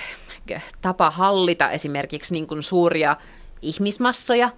tapa 0.81 1.09
hallita 1.09 1.69
esimerkiksi 1.69 2.33
niin 2.33 2.47
kuin 2.47 2.63
suuria 2.63 3.15
ihmismassoja, 3.61 4.49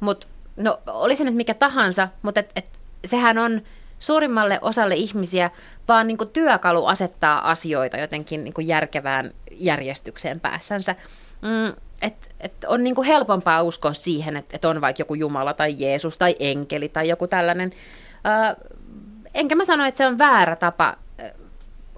mutta 0.00 0.26
no 0.56 0.80
olisi 0.86 1.24
nyt 1.24 1.34
mikä 1.34 1.54
tahansa, 1.54 2.08
mutta 2.22 2.40
et, 2.40 2.50
et, 2.56 2.70
sehän 3.04 3.38
on 3.38 3.62
suurimmalle 3.98 4.58
osalle 4.62 4.94
ihmisiä 4.94 5.50
vaan 5.88 6.06
niin 6.06 6.18
kuin 6.18 6.30
työkalu 6.30 6.86
asettaa 6.86 7.50
asioita 7.50 7.96
jotenkin 7.96 8.44
niin 8.44 8.54
kuin 8.54 8.68
järkevään 8.68 9.30
järjestykseen 9.50 10.40
päässänsä. 10.40 10.94
Mm, 11.42 11.76
et, 12.02 12.34
et 12.40 12.52
on 12.66 12.84
niin 12.84 12.94
kuin 12.94 13.06
helpompaa 13.06 13.62
uskoa 13.62 13.92
siihen, 13.92 14.36
että 14.36 14.56
et 14.56 14.64
on 14.64 14.80
vaikka 14.80 15.00
joku 15.00 15.14
Jumala 15.14 15.54
tai 15.54 15.74
Jeesus 15.78 16.18
tai 16.18 16.36
enkeli 16.40 16.88
tai 16.88 17.08
joku 17.08 17.26
tällainen. 17.26 17.72
Ö, 18.52 18.66
enkä 19.34 19.54
mä 19.54 19.64
sano, 19.64 19.86
että 19.86 19.98
se 19.98 20.06
on 20.06 20.18
väärä 20.18 20.56
tapa 20.56 20.96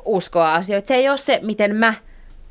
uskoa 0.04 0.54
asioita. 0.54 0.88
Se 0.88 0.94
ei 0.94 1.08
ole 1.08 1.18
se, 1.18 1.40
miten 1.42 1.76
mä 1.76 1.94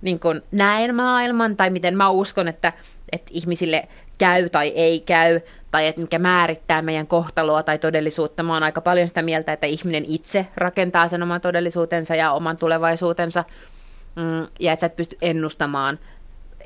niin 0.02 0.20
kuin 0.20 0.42
näen 0.52 0.96
maailman 0.96 1.58
tai 1.58 1.70
miten 1.70 1.98
mä 1.98 2.10
uskon, 2.10 2.48
että, 2.48 2.74
että 3.12 3.32
ihmisille 3.34 3.88
käy 4.18 4.50
tai 4.50 4.68
ei 4.68 5.00
käy, 5.00 5.42
tai 5.72 5.88
että 5.88 6.02
mikä 6.02 6.20
määrittää 6.20 6.82
meidän 6.82 7.08
kohtaloa 7.08 7.64
tai 7.64 7.80
todellisuutta. 7.80 8.44
Mä 8.44 8.54
oon 8.54 8.64
aika 8.64 8.82
paljon 8.82 9.08
sitä 9.08 9.22
mieltä, 9.22 9.54
että 9.54 9.68
ihminen 9.68 10.06
itse 10.08 10.48
rakentaa 10.56 11.08
sen 11.08 11.24
oman 11.24 11.42
todellisuutensa 11.42 12.16
ja 12.16 12.32
oman 12.32 12.58
tulevaisuutensa, 12.58 13.44
mm, 14.16 14.48
ja 14.60 14.74
että 14.74 14.82
sä 14.82 14.86
et 14.86 14.96
pysty 14.96 15.18
ennustamaan 15.22 16.00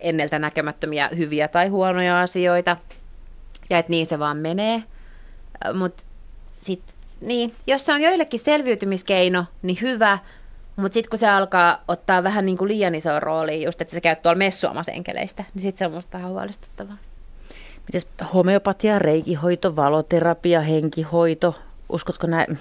enneltä 0.02 0.40
näkemättömiä 0.40 1.10
hyviä 1.18 1.48
tai 1.48 1.68
huonoja 1.68 2.22
asioita, 2.22 2.78
ja 3.70 3.78
että 3.78 3.90
niin 3.90 4.06
se 4.06 4.20
vaan 4.20 4.38
menee. 4.38 4.84
Mutta 5.74 6.04
sitten, 6.52 6.96
niin, 7.22 7.54
jos 7.68 7.86
se 7.86 7.94
on 7.94 8.02
joillekin 8.02 8.40
selviytymiskeino, 8.40 9.46
niin 9.62 9.78
hyvä, 9.82 10.18
mutta 10.76 10.94
sitten 10.94 11.10
kun 11.10 11.20
se 11.20 11.30
alkaa 11.30 11.84
ottaa 11.88 12.24
vähän 12.24 12.46
niin 12.46 12.58
kuin 12.58 12.68
liian 12.68 12.96
iso 12.96 13.20
rooli, 13.20 13.66
just 13.66 13.82
että 13.82 13.94
se 13.94 14.02
käy 14.02 14.16
tuolla 14.16 14.38
messuamassa 14.38 14.92
enkeleistä, 14.92 15.44
niin 15.54 15.62
sitten 15.62 15.80
se 15.80 15.86
on 15.86 15.92
musta 15.92 16.18
vähän 16.18 16.32
huolestuttavaa. 16.32 16.98
Mites 17.88 18.08
homeopatia, 18.34 19.00
reikihoito, 19.00 19.76
valoterapia, 19.76 20.62
henkihoito, 20.62 21.56
uskotko 21.90 22.28
näin, 22.28 22.58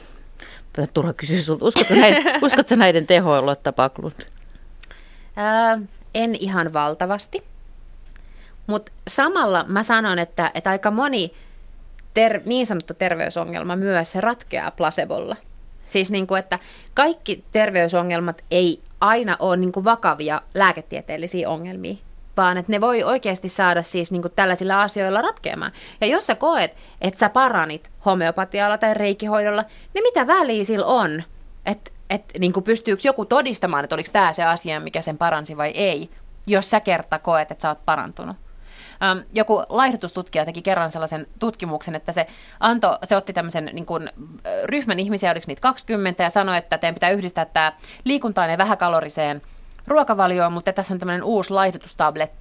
turha 0.95 1.13
kysyä 1.13 1.39
sulta, 1.39 1.65
uskotko, 1.65 1.95
näin, 1.95 2.17
uskotko 2.45 2.77
näiden 2.77 3.07
tehoilla? 3.07 3.57
Öö, 5.39 5.87
en 6.15 6.35
ihan 6.35 6.73
valtavasti, 6.73 7.45
mutta 8.67 8.93
samalla 9.09 9.65
mä 9.69 9.83
sanon, 9.83 10.19
että, 10.19 10.51
että 10.55 10.71
aika 10.71 10.91
moni 10.91 11.33
ter, 12.15 12.41
niin 12.45 12.67
sanottu 12.67 12.95
terveysongelma 12.95 13.77
myös 13.77 14.15
ratkeaa 14.15 14.71
placebolla. 14.71 15.37
Siis 15.87 16.11
niin 16.11 16.27
kuin, 16.27 16.39
että 16.39 16.59
kaikki 16.95 17.45
terveysongelmat 17.53 18.45
ei 18.51 18.83
aina 19.01 19.37
ole 19.39 19.57
niin 19.57 19.73
kuin 19.73 19.85
vakavia 19.85 20.43
lääketieteellisiä 20.55 21.51
ongelmia, 21.51 21.95
vaan 22.37 22.59
että 22.59 22.73
ne 22.73 22.81
voi 22.81 23.03
oikeasti 23.03 23.49
saada 23.49 23.83
siis 23.83 24.13
niin 24.13 24.23
kuin 24.23 24.33
tällaisilla 24.37 24.83
asioilla 24.83 25.23
ratkeamaan. 25.23 25.73
Ja 26.01 26.07
jos 26.07 26.27
sä 26.27 26.35
koet, 26.35 26.77
että 27.01 27.21
sä 27.21 27.29
paranit 27.29 27.91
homeopatialla 28.05 28.79
tai 28.79 28.95
reikihoidolla, 28.95 29.65
niin 29.95 30.03
mitä 30.03 30.27
väliä 30.27 30.65
sillä 30.65 30.87
on? 30.87 31.23
Että 31.67 31.91
et, 32.11 32.25
niin 32.39 32.53
kuin 32.53 32.65
pystyykö 32.65 33.03
joku 33.05 33.25
todistamaan, 33.25 33.85
että 33.85 33.97
oliko 33.97 34.11
tämä 34.13 34.33
se 34.33 34.45
asia, 34.45 34.81
mikä 34.81 35.01
sen 35.01 35.19
paransi 35.19 35.57
vai 35.57 35.71
ei, 35.71 36.11
jos 36.47 36.71
sä 36.71 36.81
kerta 36.81 37.19
koet, 37.19 37.51
että 37.51 37.63
sä 37.63 37.69
oot 37.69 37.85
parantunut. 37.85 38.37
Joku 39.33 39.63
laihdutustutkija 39.69 40.45
teki 40.45 40.63
kerran 40.63 40.91
sellaisen 40.91 41.27
tutkimuksen, 41.39 41.95
että 41.95 42.13
se, 42.13 42.27
anto, 42.61 42.99
se 43.05 43.17
otti 43.17 43.33
tämmöisen 43.33 43.71
niin 43.73 43.87
kuin, 43.87 44.11
ryhmän 44.65 44.99
ihmisiä, 44.99 45.31
oliko 45.31 45.45
niitä 45.47 45.61
20, 45.61 46.23
ja 46.23 46.31
sanoi, 46.31 46.59
että 46.59 46.79
teidän 46.79 46.95
pitää 46.95 47.11
yhdistää 47.11 47.45
tämä 47.45 47.73
liikuntainen 48.05 48.59
vähäkaloriseen 48.59 49.43
ruokavalioon, 49.87 50.53
mutta 50.53 50.73
tässä 50.73 50.95
on 50.95 50.99
tämmöinen 51.01 51.25
uusi 51.25 51.51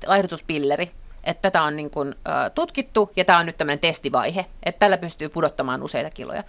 laihdutuspilleri, 0.08 0.92
että 1.24 1.42
tätä 1.42 1.64
on 1.64 1.76
niin 1.76 1.90
kuin, 1.90 2.16
tutkittu 2.56 3.12
ja 3.16 3.26
tämä 3.26 3.40
on 3.40 3.46
nyt 3.46 3.58
tämmöinen 3.58 3.80
testivaihe, 3.80 4.46
että 4.64 4.80
tällä 4.80 4.98
pystyy 4.98 5.30
pudottamaan 5.30 5.84
useita 5.84 6.10
kiloja. 6.10 6.44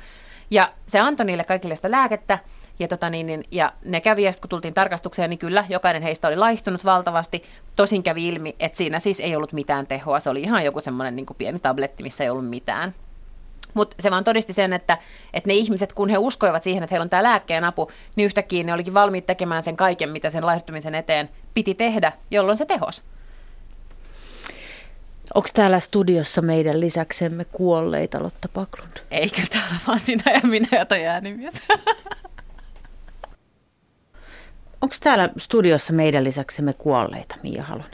Ja 0.51 0.73
se 0.87 0.99
antoi 0.99 1.27
niille 1.27 1.45
kaikille 1.45 1.77
sitä 1.77 1.91
lääkettä, 1.91 2.39
ja, 2.83 2.89
tota 2.89 3.11
niin, 3.11 3.27
niin, 3.27 3.45
ja 3.51 3.73
ne 3.85 4.01
kävi, 4.01 4.23
ja 4.23 4.33
kun 4.41 4.49
tultiin 4.49 4.75
tarkastukseen, 4.75 5.31
niin 5.31 5.39
kyllä 5.39 5.65
jokainen 5.69 6.03
heistä 6.03 6.29
oli 6.29 6.37
laihtunut 6.37 6.85
valtavasti. 6.85 7.43
Tosin 7.77 8.03
kävi 8.03 8.29
ilmi, 8.29 8.57
että 8.61 8.79
siinä 8.79 8.99
siis 8.99 9.21
ei 9.21 9.37
ollut 9.37 9.53
mitään 9.53 9.87
tehoa. 9.87 10.21
Se 10.21 10.31
oli 10.31 10.43
ihan 10.43 10.65
joku 10.65 10.81
semmoinen 10.81 11.17
niin 11.17 11.27
pieni 11.39 11.59
tabletti, 11.59 12.03
missä 12.03 12.25
ei 12.25 12.31
ollut 12.31 12.49
mitään. 12.49 12.95
Mutta 13.75 13.97
se 14.01 14.11
vaan 14.11 14.25
todisti 14.25 14.53
sen, 14.53 14.73
että, 14.73 14.99
että 15.35 15.51
ne 15.51 15.55
ihmiset, 15.55 15.93
kun 15.93 16.09
he 16.09 16.19
uskoivat 16.19 16.63
siihen, 16.63 16.83
että 16.83 16.95
heillä 16.95 17.03
on 17.03 17.11
tämä 17.11 17.23
lääkkeen 17.23 17.65
apu, 17.65 17.91
niin 18.17 18.27
yhtäkkiä 18.27 18.65
ne 18.65 18.73
olikin 18.73 18.95
valmiit 18.95 19.27
tekemään 19.27 19.63
sen 19.63 19.77
kaiken, 19.77 20.11
mitä 20.11 20.31
sen 20.31 20.47
laihtumisen 20.47 20.95
eteen 20.95 21.29
piti 21.55 21.75
tehdä, 21.75 22.13
jolloin 22.31 22.59
se 22.59 22.67
tehos. 22.67 23.03
Onko 25.35 25.49
täällä 25.55 25.81
studiossa 25.81 26.43
meidän 26.43 26.81
lisäksemme 26.81 27.45
kuolleita, 27.45 28.23
Lotta 28.23 28.49
Paklund? 28.49 28.93
Eikö 29.11 29.43
täällä 29.51 29.77
vaan 29.87 30.01
sinä 30.01 30.33
ja 30.33 30.41
minä 30.43 30.69
ja 30.73 30.87
toi 30.87 31.07
äänimies. 31.07 31.55
Onko 34.83 34.95
täällä 35.01 35.29
studiossa 35.39 35.93
meidän 35.93 36.25
lisäksemme 36.25 36.73
kuolleita, 36.73 37.37
Mia 37.43 37.63
Halonen? 37.63 37.91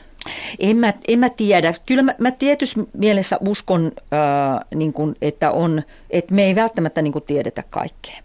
En 0.58 0.76
mä, 0.76 0.92
en 1.08 1.18
mä 1.18 1.30
tiedä. 1.30 1.74
Kyllä 1.86 2.02
mä, 2.02 2.14
mä 2.18 2.30
tietysti 2.30 2.80
mielessä 2.92 3.38
uskon, 3.48 3.92
äh, 4.12 4.66
niin 4.74 4.92
kun, 4.92 5.16
että, 5.22 5.50
on, 5.50 5.82
että 6.10 6.34
me 6.34 6.44
ei 6.44 6.54
välttämättä 6.54 7.02
niin 7.02 7.22
tiedetä 7.26 7.62
kaikkea. 7.70 8.16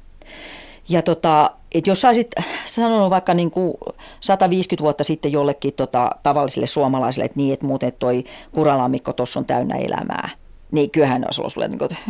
Ja 0.89 1.01
tota, 1.01 1.51
että 1.71 1.89
jos 1.89 2.01
saisit 2.01 2.31
sanonut 2.65 3.09
vaikka 3.09 3.33
niin 3.33 3.51
kuin 3.51 3.73
150 4.19 4.83
vuotta 4.83 5.03
sitten 5.03 5.31
jollekin 5.31 5.73
tota, 5.73 6.11
tavallisille 6.23 6.67
suomalaisille, 6.67 7.25
että 7.25 7.37
niin, 7.37 7.53
että 7.53 7.65
muuten 7.65 7.93
toi 7.99 8.23
kuralammikko 8.51 9.13
tuossa 9.13 9.39
on 9.39 9.45
täynnä 9.45 9.75
elämää, 9.75 10.29
niin 10.73 10.91
kyllähän 10.91 11.23
olisi 11.25 11.41
ollut 11.41 11.53
sulle, 11.53 11.67
niin, 11.67 11.79
kuin, 11.79 11.89
että 11.93 12.03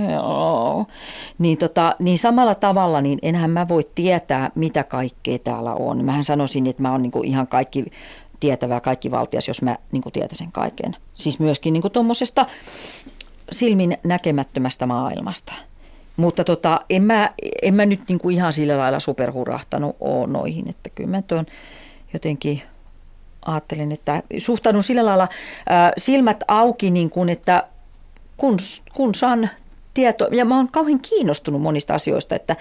niin, 1.40 1.58
tota, 1.58 1.96
niin 2.00 2.18
samalla 2.18 2.56
tavalla, 2.56 3.02
niin 3.02 3.20
enhän 3.22 3.50
mä 3.50 3.68
voi 3.68 3.90
tietää, 3.96 4.52
mitä 4.56 4.84
kaikkea 4.84 5.40
täällä 5.40 5.74
on. 5.74 6.06
Mähän 6.06 6.24
sanoisin, 6.24 6.68
että 6.68 6.82
mä 6.82 6.92
oon 6.92 7.02
niin 7.02 7.12
kuin 7.12 7.28
ihan 7.28 7.48
kaikki 7.48 7.86
tietävää, 8.40 8.80
kaikki 8.80 9.12
valtias, 9.12 9.48
jos 9.48 9.62
mä 9.62 9.78
niin 9.92 10.02
kuin 10.02 10.14
tietäisin 10.14 10.52
kaiken. 10.52 10.96
Siis 11.14 11.40
myöskin 11.40 11.74
niin 11.74 11.92
tuommoisesta 11.94 12.46
silmin 13.52 13.98
näkemättömästä 14.04 14.86
maailmasta. 14.86 15.54
Mutta 16.18 16.44
tota, 16.44 16.82
en, 16.90 17.04
mä, 17.04 17.32
en 17.62 17.74
mä 17.74 17.86
nyt 17.86 18.02
niin 18.08 18.20
kuin 18.20 18.36
ihan 18.36 18.54
sillä 18.54 18.78
lailla 18.78 19.00
superhurahtanut 19.00 19.96
ole 20.00 20.28
noihin, 20.28 20.70
että 20.70 20.90
kyllä 20.90 21.10
mä 21.10 21.22
tuon 21.22 21.46
jotenkin 22.14 22.62
ajattelin, 23.46 23.92
että 23.92 24.24
suhtaudun 24.38 24.84
sillä 24.84 25.06
lailla 25.06 25.28
silmät 25.98 26.44
auki, 26.48 26.92
niin 26.92 27.10
kuin, 27.10 27.30
että 27.30 27.68
kun, 28.38 28.58
kun 28.94 29.16
saan 29.16 29.50
tieto, 29.94 30.28
ja 30.32 30.46
mä 30.46 30.58
oon 30.58 30.68
kauhean 30.72 31.00
kiinnostunut 31.00 31.62
monista 31.62 31.94
asioista, 31.94 32.36
että, 32.36 32.56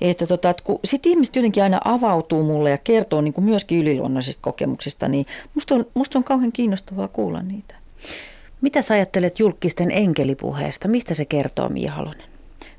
että, 0.00 0.26
tota, 0.26 0.50
että 0.50 0.62
kun 0.62 0.78
sit 0.84 1.06
ihmiset 1.06 1.36
jotenkin 1.36 1.62
aina 1.62 1.80
avautuu 1.84 2.42
mulle 2.42 2.70
ja 2.70 2.78
kertoo 2.78 3.20
niin 3.20 3.34
kuin 3.34 3.44
myöskin 3.44 3.78
yliluonnollisista 3.78 4.42
kokemuksista, 4.42 5.08
niin 5.08 5.26
musta 5.54 5.74
on, 5.74 5.86
musta 5.94 6.18
on 6.18 6.24
kauhean 6.24 6.52
kiinnostavaa 6.52 7.08
kuulla 7.08 7.42
niitä. 7.42 7.74
Mitä 8.60 8.82
sä 8.82 8.94
ajattelet 8.94 9.38
julkisten 9.38 9.90
enkelipuheesta? 9.90 10.88
Mistä 10.88 11.14
se 11.14 11.24
kertoo, 11.24 11.68
Mia 11.68 11.92
Halonen? 11.92 12.28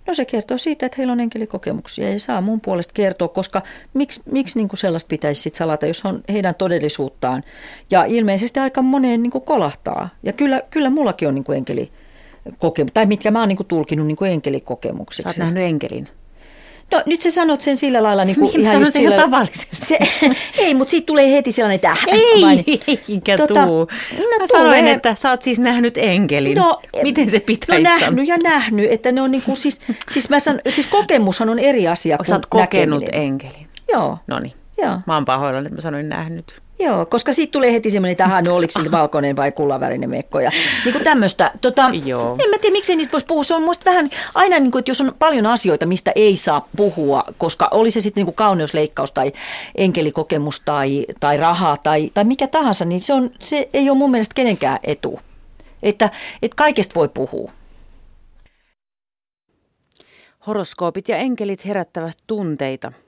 No 0.08 0.14
se 0.14 0.26
kertoo 0.26 0.58
siitä, 0.58 0.86
että 0.86 0.96
heillä 0.98 1.12
on 1.14 1.20
enkelikokemuksia 1.20 2.12
ja 2.12 2.20
saa 2.20 2.42
mun 2.42 2.62
puolesta 2.62 2.94
kertoa, 2.94 3.28
koska 3.28 3.62
miksi, 3.94 4.22
miksi 4.32 4.60
niin 4.60 4.68
kuin 4.68 4.78
sellaista 4.78 5.08
pitäisi 5.08 5.42
sit 5.42 5.56
salata, 5.56 5.86
jos 5.86 6.06
on 6.06 6.24
heidän 6.34 6.56
todellisuuttaan. 6.56 7.44
Ja 7.92 8.06
ilmeisesti 8.06 8.60
aika 8.60 8.82
moneen 8.82 9.24
niin 9.24 9.32
kuin 9.32 9.42
kolahtaa. 9.42 10.10
Ja 10.24 10.34
kyllä, 10.34 10.62
kyllä 10.70 10.90
mullakin 10.90 11.28
on 11.28 11.36
niin 11.36 11.44
kuin 11.44 11.58
enkeli 11.58 11.92
kokemus, 12.58 12.92
tai 12.94 13.06
mitkä 13.06 13.32
mä 13.32 13.40
oon 13.40 13.48
niin 13.48 13.66
tulkinut 13.68 14.08
niin 14.08 14.18
enkelikokemuksiksi. 14.32 15.24
Sä 15.24 15.30
oot 15.30 15.38
nähnyt 15.38 15.64
enkelin? 15.64 16.08
No 16.92 17.04
nyt 17.06 17.22
sä 17.22 17.32
sanot 17.32 17.62
sen 17.62 17.78
sillä 17.78 18.04
lailla 18.04 18.26
niin 18.26 18.40
kuin 18.40 18.60
ihan 18.60 18.80
just 18.80 18.94
sillä... 18.94 19.16
tavallisesti. 19.16 19.76
Se, 19.76 19.98
ei, 20.58 20.74
mutta 20.74 20.92
siitä 20.92 21.06
tulee 21.06 21.32
heti 21.32 21.52
sellainen, 21.52 21.76
että 21.76 21.90
äh, 21.90 22.04
ei, 22.08 22.66
eikä 23.10 23.38
tota, 23.38 23.66
tuu. 23.66 23.80
No, 23.80 24.24
Mä 24.40 24.48
tulee. 24.48 24.48
sanoin, 24.48 24.88
että 24.88 25.16
sä 25.16 25.30
oot 25.30 25.42
siis 25.42 25.60
nähnyt 25.60 25.98
enkelin. 25.98 26.58
No, 26.58 26.82
Miten 27.04 27.30
se 27.30 27.40
pitäisi 27.40 27.84
No 27.84 27.90
nähnyt 27.90 28.28
ja 28.28 28.38
nähnyt, 28.38 28.92
että 28.92 29.12
ne 29.12 29.22
on 29.22 29.32
niin 29.32 29.44
kuin, 29.44 29.58
siis, 29.58 29.82
siis, 30.12 30.30
mä 30.30 30.40
san, 30.40 30.62
siis 30.70 30.88
kokemushan 30.88 31.50
on 31.50 31.60
eri 31.60 31.88
asia 31.88 32.18
kuin 32.18 32.28
Sä 32.28 32.36
oot 32.36 32.46
kokenut 32.46 33.02
näkeminen. 33.02 33.26
enkelin? 33.28 33.68
Joo. 33.92 34.18
No 34.28 34.40
niin. 34.40 34.54
Mä 35.08 35.14
oon 35.14 35.26
pahoillani, 35.26 35.66
että 35.66 35.76
mä 35.76 35.82
sanoin 35.82 36.10
nähnyt. 36.10 36.62
Joo, 36.80 37.06
koska 37.06 37.34
siitä 37.34 37.52
tulee 37.52 37.74
heti 37.74 37.90
semmoinen, 37.90 38.12
että 38.12 38.42
no 38.48 38.56
oliko 38.56 38.84
se 38.84 38.92
valkoinen 38.92 39.36
vai 39.36 39.52
kullavärinen 39.52 40.10
mekko 40.10 40.40
ja 40.40 40.52
niin 40.86 40.94
kuin 40.94 41.04
tämmöistä. 41.04 41.52
Tota, 41.62 41.92
Joo. 42.06 42.36
En 42.44 42.50
mä 42.50 42.58
tiedä, 42.58 42.74
miksei 42.74 42.96
niistä 42.96 43.12
voisi 43.12 43.26
puhua. 43.26 43.44
Se 43.44 43.56
on 43.56 43.64
musta 43.64 43.86
vähän 43.86 44.10
aina, 44.36 44.60
niin 44.60 44.72
kuin, 44.72 44.80
että 44.80 44.92
jos 44.92 45.02
on 45.02 45.16
paljon 45.20 45.46
asioita, 45.46 45.86
mistä 45.86 46.12
ei 46.16 46.38
saa 46.38 46.68
puhua, 46.78 47.24
koska 47.38 47.68
oli 47.72 47.92
se 47.92 48.02
sitten 48.02 48.22
niin 48.22 48.26
kuin 48.26 48.36
kauneusleikkaus 48.36 49.12
tai 49.12 49.32
enkelikokemus 49.76 50.60
tai, 50.60 51.06
tai 51.20 51.38
rahaa 51.38 51.78
tai, 51.78 52.12
tai 52.14 52.24
mikä 52.24 52.48
tahansa, 52.48 52.86
niin 52.86 53.02
se, 53.02 53.14
on, 53.14 53.32
se 53.40 53.70
ei 53.74 53.90
ole 53.90 53.98
mun 53.98 54.12
mielestä 54.12 54.36
kenenkään 54.36 54.80
etu. 54.84 55.20
Että, 55.84 56.10
että 56.42 56.56
kaikesta 56.56 56.96
voi 56.96 57.10
puhua. 57.10 57.52
Horoskoopit 60.48 61.10
ja 61.10 61.18
enkelit 61.18 61.66
herättävät 61.66 62.18
tunteita– 62.28 62.92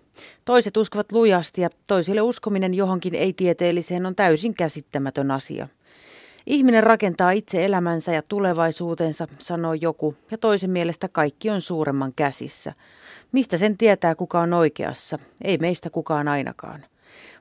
Toiset 0.45 0.77
uskovat 0.77 1.11
lujasti 1.11 1.61
ja 1.61 1.69
toisille 1.87 2.21
uskominen 2.21 2.73
johonkin 2.73 3.15
ei-tieteelliseen 3.15 4.05
on 4.05 4.15
täysin 4.15 4.53
käsittämätön 4.53 5.31
asia. 5.31 5.67
Ihminen 6.45 6.83
rakentaa 6.83 7.31
itse 7.31 7.65
elämänsä 7.65 8.11
ja 8.11 8.21
tulevaisuutensa, 8.21 9.27
sanoo 9.39 9.73
joku, 9.73 10.15
ja 10.31 10.37
toisen 10.37 10.69
mielestä 10.69 11.09
kaikki 11.09 11.49
on 11.49 11.61
suuremman 11.61 12.13
käsissä. 12.15 12.73
Mistä 13.31 13.57
sen 13.57 13.77
tietää, 13.77 14.15
kuka 14.15 14.39
on 14.39 14.53
oikeassa? 14.53 15.17
Ei 15.43 15.57
meistä 15.57 15.89
kukaan 15.89 16.27
ainakaan. 16.27 16.85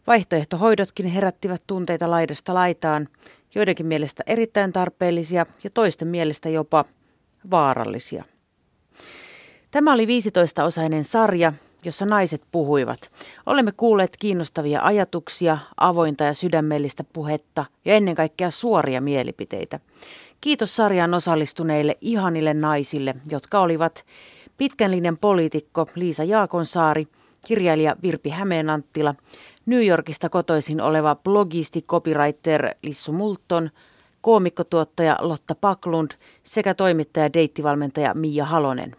Vaihtoehtohoidotkin 0.07 1.07
herättivät 1.07 1.63
tunteita 1.67 2.11
laidasta 2.11 2.55
laitaan, 2.55 3.09
joidenkin 3.55 3.87
mielestä 3.87 4.23
erittäin 4.27 4.73
tarpeellisia 4.73 5.47
ja 5.65 5.71
toisten 5.71 6.09
mielestä 6.09 6.49
jopa 6.49 6.85
vaarallisia. 7.51 8.25
Tämä 9.71 9.93
oli 9.93 10.07
15-osainen 10.07 11.05
sarja, 11.05 11.53
jossa 11.85 12.07
naiset 12.07 12.43
puhuivat. 12.53 13.11
Olemme 13.47 13.73
kuulleet 13.73 14.17
kiinnostavia 14.17 14.83
ajatuksia, 14.83 15.59
avointa 15.77 16.25
ja 16.25 16.35
sydämellistä 16.35 17.05
puhetta 17.13 17.65
ja 17.85 17.95
ennen 17.95 18.15
kaikkea 18.15 18.51
suoria 18.51 19.01
mielipiteitä. 19.01 19.81
Kiitos 20.41 20.77
sarjaan 20.77 21.15
osallistuneille 21.15 21.97
ihanille 22.01 22.55
naisille, 22.55 23.15
jotka 23.31 23.61
olivat 23.61 24.05
pitkän 24.57 24.91
linjan 24.91 25.19
poliitikko 25.19 25.87
Liisa 25.95 26.25
Jaakonsaari, 26.25 27.07
kirjailija 27.47 27.97
Virpi 28.03 28.31
Hämeenanttila, 28.31 29.15
New 29.67 29.87
Yorkista 29.87 30.29
kotoisin 30.29 30.81
oleva 30.81 31.17
blogisti 31.17 31.83
copywriter 31.83 32.75
Lissu 32.83 33.13
Multon, 33.13 33.71
koomikkotuottaja 34.21 35.17
Lotta 35.21 35.55
Paklund 35.55 36.11
sekä 36.43 36.75
toimittaja 36.75 37.33
deittivalmentaja 37.33 38.15
Mia 38.15 38.45
Halonen. 38.45 38.97